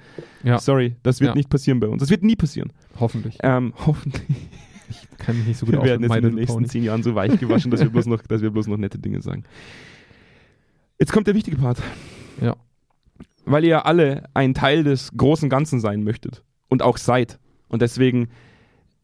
[0.44, 1.36] Ja, sorry, das wird Ja.
[1.36, 2.02] nicht passieren bei uns.
[2.02, 2.74] Das wird nie passieren.
[3.00, 3.38] hoffentlich.
[3.42, 4.24] Ähm, hoffentlich.
[5.18, 6.68] Kann ich nicht so gut Wir werden jetzt in den nächsten Pony.
[6.68, 9.22] zehn Jahren so weich gewaschen, dass wir, bloß noch, dass wir bloß noch nette Dinge
[9.22, 9.44] sagen.
[11.00, 11.82] Jetzt kommt der wichtige Part.
[12.42, 12.56] Ja.
[13.46, 18.30] Weil ihr alle ein Teil des großen Ganzen sein möchtet und auch seid und deswegen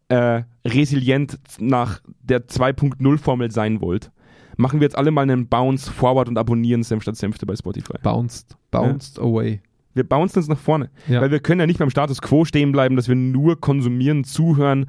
[0.07, 4.11] äh, resilient nach der 2.0-Formel sein wollt,
[4.57, 7.97] machen wir jetzt alle mal einen Bounce forward und abonnieren Senf statt Senfte bei Spotify.
[8.01, 9.61] Bounced, bounced away.
[9.93, 10.89] Wir bouncen uns nach vorne.
[11.07, 11.21] Ja.
[11.21, 14.85] Weil wir können ja nicht beim Status quo stehen bleiben, dass wir nur konsumieren, zuhören,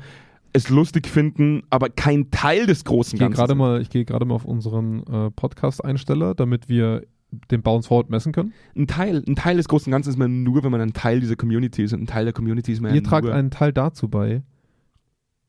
[0.53, 3.59] es lustig finden, aber kein Teil des großen Ich Ganzen.
[3.59, 7.03] mal, ich gehe gerade mal auf unseren äh, Podcast-Einsteller, damit wir
[7.51, 8.53] den Bounce Forward messen können.
[8.77, 11.37] Ein Teil, ein Teil des großen Ganzen ist man nur, wenn man ein Teil dieser
[11.37, 13.35] Community ist und ein Teil der Community ist man Ihr ja tragt nur.
[13.35, 14.43] einen Teil dazu bei,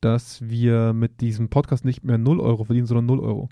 [0.02, 3.50] dass wir mit diesem Podcast nicht mehr 0 Euro verdienen, sondern 0 Euro.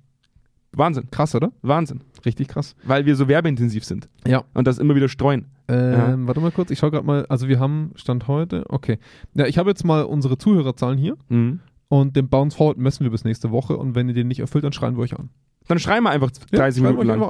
[0.72, 1.52] Wahnsinn, Krass, oder?
[1.64, 2.02] Wahnsinn.
[2.26, 2.76] Richtig krass.
[2.84, 4.44] Weil wir so werbeintensiv sind Ja.
[4.54, 5.46] und das immer wieder streuen.
[5.68, 7.26] Ähm, Warte mal kurz, ich schaue gerade mal.
[7.28, 9.00] Also wir haben Stand heute, okay.
[9.34, 11.60] Ja, ich habe jetzt mal unsere Zuhörerzahlen hier Mhm.
[11.88, 14.64] und den Bounce Forward messen wir bis nächste Woche und wenn ihr den nicht erfüllt,
[14.64, 15.30] dann schreien wir euch an.
[15.70, 17.22] Dann schreiben wir einfach 30 schreien wir Minuten lang.
[17.22, 17.30] einfach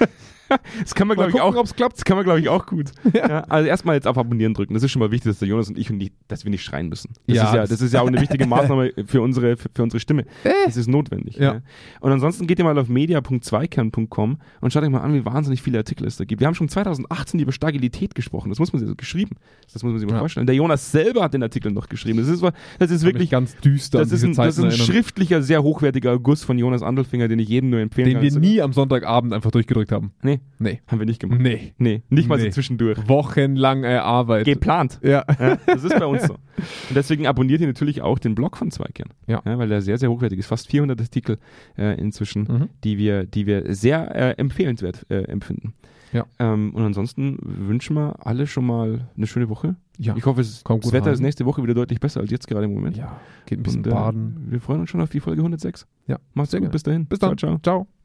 [0.00, 0.08] an.
[0.80, 1.54] Das kann man, glaube ich, auch.
[1.56, 1.96] ob's klappt.
[1.96, 2.90] Das kann man, glaube ich, auch gut.
[3.12, 3.28] Ja.
[3.28, 3.40] Ja.
[3.48, 4.74] also erstmal jetzt auf Abonnieren drücken.
[4.74, 6.64] Das ist schon mal wichtig, dass der Jonas und ich und die, dass wir nicht
[6.64, 7.10] schreien müssen.
[7.26, 9.82] Das, Ja, ist ja, das- ist ja auch eine wichtige Maßnahme für unsere, für, für
[9.82, 10.24] unsere Stimme.
[10.66, 11.36] Das ist notwendig.
[11.36, 11.54] Ja.
[11.54, 11.60] Ja.
[12.00, 15.78] Und ansonsten geht ihr mal auf media.zweikern.com und schaut euch mal an, wie wahnsinnig viele
[15.78, 16.40] Artikel es da gibt.
[16.40, 18.48] Wir haben schon 2018 über Stagilität gesprochen.
[18.50, 19.36] Das muss man sich so geschrieben.
[19.72, 20.46] Das muss man sich mal vorstellen.
[20.46, 22.18] Der Jonas selber hat den Artikel noch geschrieben.
[22.18, 22.42] Das ist,
[22.78, 26.44] das ist wirklich, ganz düster das ist, ein, das ist ein schriftlicher, sehr hochwertiger Guss
[26.44, 28.22] von Jonas Andelfinger, den ich jedem nur empfehlen den kann.
[28.22, 30.12] wir Also, nie am Sonntagabend einfach durchgedrückt haben.
[30.22, 30.80] Nee, Nee.
[30.86, 31.40] haben wir nicht gemacht.
[31.40, 31.74] Nee.
[31.78, 32.44] Nee, nicht mal Nee.
[32.44, 32.98] so zwischendurch.
[33.08, 34.46] Wochenlang erarbeitet.
[34.54, 35.00] Geplant.
[35.02, 35.24] Ja.
[35.40, 36.34] Ja, das ist bei uns so.
[36.34, 39.08] Und deswegen abonniert ihr natürlich auch den Blog von Zweikern.
[39.26, 39.42] Ja.
[39.44, 40.46] weil der sehr, sehr hochwertig ist.
[40.46, 41.38] Fast 400 Artikel
[41.76, 42.68] äh, inzwischen, Mhm.
[42.84, 45.74] die, wir, die wir sehr äh, empfehlenswert äh, empfinden.
[46.12, 46.26] Ja.
[46.38, 49.76] Ähm, und ansonsten wünschen wir alle schon mal eine schöne Woche.
[49.98, 50.14] Ja.
[50.16, 51.14] Ich hoffe, es, Kommt das Wetter rein.
[51.14, 52.98] ist nächste Woche wieder deutlich besser als jetzt gerade im Moment.
[52.98, 53.18] ja.
[53.46, 54.46] Geht ein bisschen Und, äh, baden.
[54.50, 55.86] Wir freuen uns schon auf die Folge 106.
[56.06, 56.18] Ja.
[56.34, 57.06] Macht's Sehr gut, bis dahin.
[57.06, 57.36] Bis dann.
[57.38, 57.84] Ciao, ciao.
[57.86, 58.01] ciao.